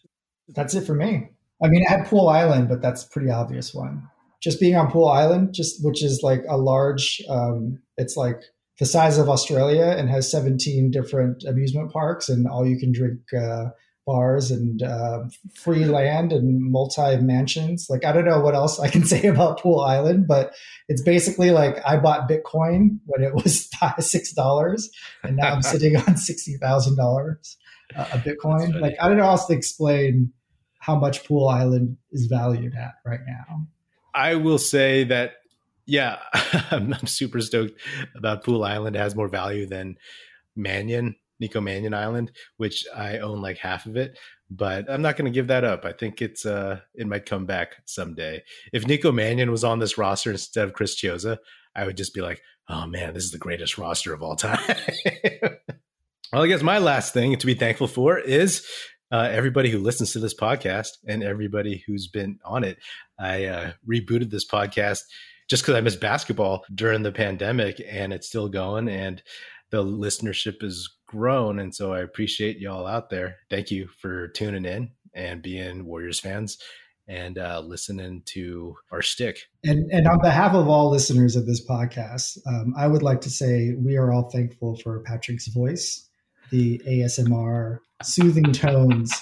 That's 0.49 0.75
it 0.75 0.85
for 0.85 0.94
me. 0.94 1.31
I 1.62 1.68
mean, 1.68 1.85
I 1.88 1.90
had 1.90 2.07
Poole 2.07 2.29
Island, 2.29 2.68
but 2.68 2.83
that's 2.83 3.05
pretty 3.05 3.31
obvious 3.31 3.75
one. 3.75 4.09
Just 4.42 4.61
being 4.61 4.77
on 4.77 4.90
Poole 4.90 5.09
Island, 5.09 5.55
just 5.55 5.85
which 5.85 6.03
is 6.03 6.21
like 6.23 6.42
a 6.49 6.57
large. 6.57 7.23
Um, 7.29 7.79
it's 7.97 8.16
like 8.16 8.40
the 8.79 8.87
size 8.87 9.18
of 9.18 9.29
Australia 9.29 9.94
and 9.99 10.09
has 10.09 10.31
17 10.31 10.90
different 10.90 11.44
amusement 11.44 11.92
parks 11.92 12.29
and 12.29 12.47
all 12.47 12.66
you 12.66 12.79
can 12.79 12.92
drink 12.92 13.21
uh, 13.37 13.71
bars 14.09 14.51
and 14.51 14.83
uh, 14.83 15.25
free 15.55 15.85
land 15.85 16.33
and 16.33 16.73
multi 16.73 17.18
mansions. 17.18 17.88
Like 17.90 18.07
I 18.07 18.12
don't 18.12 18.25
know 18.25 18.40
what 18.40 18.55
else 18.55 18.81
I 18.81 18.88
can 18.88 19.05
say 19.12 19.27
about 19.27 19.61
Poole 19.61 19.81
Island, 19.81 20.27
but 20.27 20.55
it's 20.88 21.03
basically 21.03 21.51
like 21.51 21.77
I 21.87 21.99
bought 21.99 22.29
Bitcoin 22.29 23.01
when 23.05 23.23
it 23.23 23.35
was 23.35 23.71
six 24.01 24.33
dollars, 24.33 24.90
and 25.23 25.37
now 25.37 25.53
I'm 25.53 25.62
sitting 25.75 25.97
on 25.97 26.16
sixty 26.16 26.57
thousand 26.57 26.99
uh, 26.99 27.03
dollars 27.03 27.57
a 27.94 28.18
Bitcoin. 28.18 28.81
Like 28.81 28.97
I 29.01 29.09
don't 29.09 29.18
know 29.18 29.25
how 29.25 29.33
else 29.33 29.47
to 29.47 29.53
explain 29.53 30.33
how 30.79 30.97
much 30.97 31.25
Poole 31.25 31.49
Island 31.49 31.99
is 32.11 32.27
valued 32.27 32.75
at 32.75 32.94
right 33.05 33.21
now. 33.27 33.66
I 34.14 34.37
will 34.37 34.59
say 34.59 35.05
that 35.05 35.35
yeah, 35.85 36.18
I'm, 36.71 36.94
I'm 36.94 37.07
super 37.07 37.40
stoked 37.40 37.79
about 38.16 38.42
Poole 38.42 38.64
Island. 38.64 38.97
It 38.97 39.01
has 39.01 39.14
more 39.14 39.29
value 39.29 39.66
than 39.66 39.97
Mannion 40.57 41.16
Nico 41.40 41.61
Mannion 41.61 41.94
Island, 41.94 42.33
which 42.57 42.85
I 42.94 43.18
own 43.18 43.40
like 43.40 43.59
half 43.59 43.87
of 43.87 43.96
it, 43.96 44.18
but 44.51 44.90
I'm 44.90 45.03
not 45.03 45.16
going 45.16 45.31
to 45.31 45.35
give 45.35 45.48
that 45.48 45.64
up. 45.64 45.85
I 45.85 45.92
think 45.92 46.22
it's 46.22 46.46
uh 46.46 46.81
it 46.94 47.07
might 47.07 47.27
come 47.27 47.46
back 47.46 47.77
someday. 47.85 48.42
If 48.72 48.87
Nico 48.87 49.12
Mannion 49.12 49.51
was 49.51 49.64
on 49.64 49.79
this 49.79 49.98
roster 49.98 50.31
instead 50.31 50.66
of 50.66 50.74
Chris 50.74 51.01
Chiozza, 51.01 51.38
I 51.74 51.87
would 51.87 51.96
just 51.96 52.14
be 52.14 52.20
like, 52.20 52.40
oh 52.68 52.87
man, 52.87 53.14
this 53.14 53.24
is 53.24 53.33
the 53.33 53.38
greatest 53.38 53.79
roster 53.79 54.12
of 54.12 54.22
all 54.22 54.37
time. 54.37 54.59
well, 56.33 56.42
I 56.42 56.46
guess 56.46 56.62
my 56.62 56.79
last 56.79 57.12
thing 57.14 57.37
to 57.37 57.46
be 57.46 57.55
thankful 57.55 57.88
for 57.88 58.18
is 58.18 58.66
uh, 59.11 59.29
everybody 59.31 59.70
who 59.70 59.79
listens 59.79 60.12
to 60.12 60.18
this 60.18 60.35
podcast 60.35 60.90
and 61.07 61.22
everybody 61.22 61.83
who's 61.87 62.09
been 62.09 62.38
on 62.44 62.64
it. 62.64 62.79
I 63.18 63.44
uh, 63.46 63.72
rebooted 63.88 64.31
this 64.31 64.46
podcast 64.46 65.01
just 65.48 65.62
because 65.62 65.77
I 65.77 65.81
missed 65.81 66.01
basketball 66.01 66.64
during 66.74 67.03
the 67.03 67.12
pandemic 67.12 67.81
and 67.88 68.12
it's 68.12 68.29
still 68.29 68.48
going 68.48 68.88
and 68.88 69.22
the 69.70 69.83
listenership 69.83 70.62
has 70.62 70.88
grown. 71.09 71.59
And 71.59 71.75
so 71.75 71.92
I 71.92 72.01
appreciate 72.01 72.59
y'all 72.59 72.87
out 72.87 73.11
there. 73.11 73.38
Thank 73.51 73.73
you 73.73 73.88
for 73.99 74.29
tuning 74.29 74.64
in 74.64 74.92
and 75.12 75.42
being 75.42 75.85
Warriors 75.85 76.21
fans 76.21 76.59
and 77.09 77.38
uh, 77.38 77.61
listening 77.61 78.23
to 78.27 78.77
our 78.92 79.03
stick. 79.03 79.40
And, 79.64 79.90
and 79.90 80.07
on 80.07 80.21
behalf 80.23 80.55
of 80.55 80.68
all 80.68 80.90
listeners 80.90 81.35
of 81.35 81.47
this 81.47 81.66
podcast, 81.66 82.38
um, 82.47 82.75
I 82.79 82.87
would 82.87 83.03
like 83.03 83.23
to 83.23 83.31
say 83.31 83.75
we 83.77 83.97
are 83.97 84.12
all 84.12 84.31
thankful 84.31 84.77
for 84.77 85.01
Patrick's 85.01 85.49
voice, 85.49 86.07
the 86.51 86.81
ASMR 86.87 87.79
soothing 88.03 88.53
tones 88.53 89.12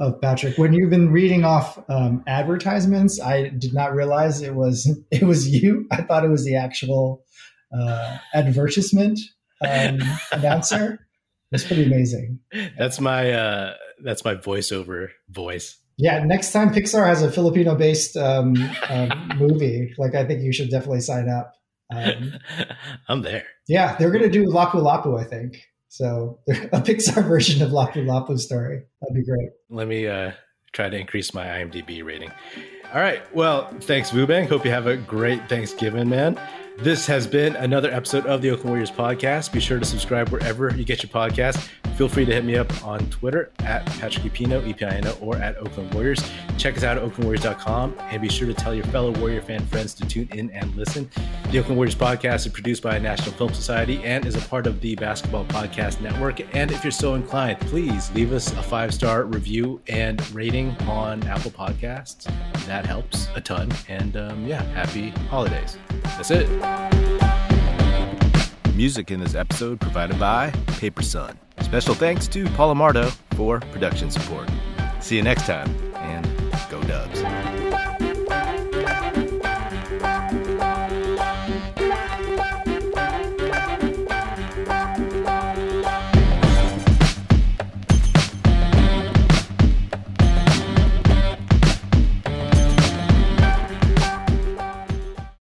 of 0.00 0.20
Patrick. 0.20 0.58
When 0.58 0.72
you've 0.72 0.90
been 0.90 1.12
reading 1.12 1.44
off 1.44 1.78
um, 1.88 2.22
advertisements, 2.26 3.20
I 3.20 3.48
did 3.48 3.72
not 3.72 3.94
realize 3.94 4.42
it 4.42 4.54
was 4.54 4.90
it 5.10 5.22
was 5.22 5.48
you. 5.48 5.86
I 5.90 6.02
thought 6.02 6.24
it 6.24 6.30
was 6.30 6.44
the 6.44 6.56
actual 6.56 7.24
uh, 7.72 8.18
advertisement 8.34 9.20
um, 9.62 9.98
announcer. 10.32 11.07
It's 11.52 11.64
pretty 11.64 11.84
amazing. 11.84 12.40
That's 12.76 13.00
my 13.00 13.32
uh, 13.32 13.74
that's 14.04 14.24
my 14.24 14.34
voiceover 14.34 15.08
voice. 15.30 15.78
Yeah, 15.96 16.22
next 16.24 16.52
time 16.52 16.72
Pixar 16.72 17.04
has 17.06 17.22
a 17.22 17.30
Filipino-based 17.30 18.16
um, 18.16 18.54
um, 18.88 19.32
movie, 19.38 19.92
like 19.98 20.14
I 20.14 20.24
think 20.24 20.42
you 20.42 20.52
should 20.52 20.70
definitely 20.70 21.00
sign 21.00 21.28
up. 21.28 21.54
Um, 21.92 22.34
I'm 23.08 23.22
there. 23.22 23.44
Yeah, 23.66 23.96
they're 23.96 24.10
gonna 24.10 24.28
do 24.28 24.44
Lapu 24.44 24.74
Lapu, 24.74 25.18
I 25.18 25.24
think. 25.24 25.62
So 25.88 26.38
a 26.48 26.80
Pixar 26.80 27.26
version 27.26 27.62
of 27.62 27.70
Lapu 27.70 28.04
Lapu 28.04 28.38
story. 28.38 28.82
That'd 29.00 29.14
be 29.14 29.24
great. 29.24 29.50
Let 29.70 29.88
me 29.88 30.06
uh, 30.06 30.32
try 30.72 30.88
to 30.88 30.96
increase 30.96 31.34
my 31.34 31.46
IMDb 31.46 32.04
rating. 32.04 32.30
All 32.94 33.00
right. 33.00 33.22
Well, 33.34 33.68
thanks, 33.80 34.10
Vubang. 34.10 34.48
Hope 34.48 34.64
you 34.64 34.70
have 34.70 34.86
a 34.86 34.96
great 34.96 35.48
Thanksgiving, 35.48 36.08
man. 36.08 36.40
This 36.80 37.06
has 37.06 37.26
been 37.26 37.56
another 37.56 37.90
episode 37.92 38.24
of 38.26 38.40
the 38.40 38.50
Oakland 38.50 38.68
Warriors 38.70 38.90
podcast. 38.92 39.50
Be 39.52 39.58
sure 39.58 39.80
to 39.80 39.84
subscribe 39.84 40.28
wherever 40.28 40.72
you 40.72 40.84
get 40.84 41.02
your 41.02 41.10
podcast. 41.10 41.68
Feel 41.96 42.08
free 42.08 42.24
to 42.24 42.32
hit 42.32 42.44
me 42.44 42.54
up 42.54 42.86
on 42.86 43.00
Twitter 43.10 43.50
at 43.58 43.84
Patrick 43.86 44.32
Epino, 44.32 44.64
E-P-I-N-O, 44.64 45.18
or 45.20 45.34
at 45.38 45.56
Oakland 45.56 45.92
Warriors. 45.92 46.22
Check 46.56 46.76
us 46.76 46.84
out 46.84 46.96
at 46.96 47.02
oaklandwarriors.com 47.02 47.96
and 47.98 48.22
be 48.22 48.28
sure 48.28 48.46
to 48.46 48.54
tell 48.54 48.72
your 48.72 48.84
fellow 48.84 49.10
Warrior 49.18 49.42
fan 49.42 49.66
friends 49.66 49.92
to 49.94 50.06
tune 50.06 50.28
in 50.32 50.50
and 50.52 50.72
listen. 50.76 51.10
The 51.50 51.60
Oakland 51.60 51.78
Warriors 51.78 51.94
podcast 51.94 52.44
is 52.44 52.52
produced 52.52 52.82
by 52.82 52.98
National 52.98 53.34
Film 53.34 53.54
Society 53.54 54.04
and 54.04 54.26
is 54.26 54.34
a 54.34 54.40
part 54.48 54.66
of 54.66 54.82
the 54.82 54.94
Basketball 54.96 55.46
Podcast 55.46 55.98
Network. 56.02 56.40
And 56.54 56.70
if 56.70 56.84
you're 56.84 56.90
so 56.90 57.14
inclined, 57.14 57.58
please 57.60 58.12
leave 58.12 58.34
us 58.34 58.52
a 58.52 58.62
five-star 58.62 59.24
review 59.24 59.80
and 59.88 60.20
rating 60.32 60.76
on 60.82 61.26
Apple 61.26 61.50
Podcasts. 61.50 62.24
That 62.66 62.84
helps 62.84 63.28
a 63.34 63.40
ton. 63.40 63.72
And 63.88 64.14
um, 64.18 64.46
yeah, 64.46 64.62
happy 64.74 65.08
holidays. 65.30 65.78
That's 66.02 66.30
it. 66.30 66.50
Music 68.74 69.10
in 69.10 69.18
this 69.18 69.34
episode 69.34 69.80
provided 69.80 70.20
by 70.20 70.50
Paper 70.66 71.02
Sun. 71.02 71.38
Special 71.62 71.94
thanks 71.94 72.28
to 72.28 72.44
Paul 72.50 72.74
Amardo 72.74 73.10
for 73.36 73.60
production 73.72 74.10
support. 74.10 74.50
See 75.00 75.16
you 75.16 75.22
next 75.22 75.46
time, 75.46 75.74
and 75.94 76.26
go 76.70 76.82
Dubs. 76.82 77.22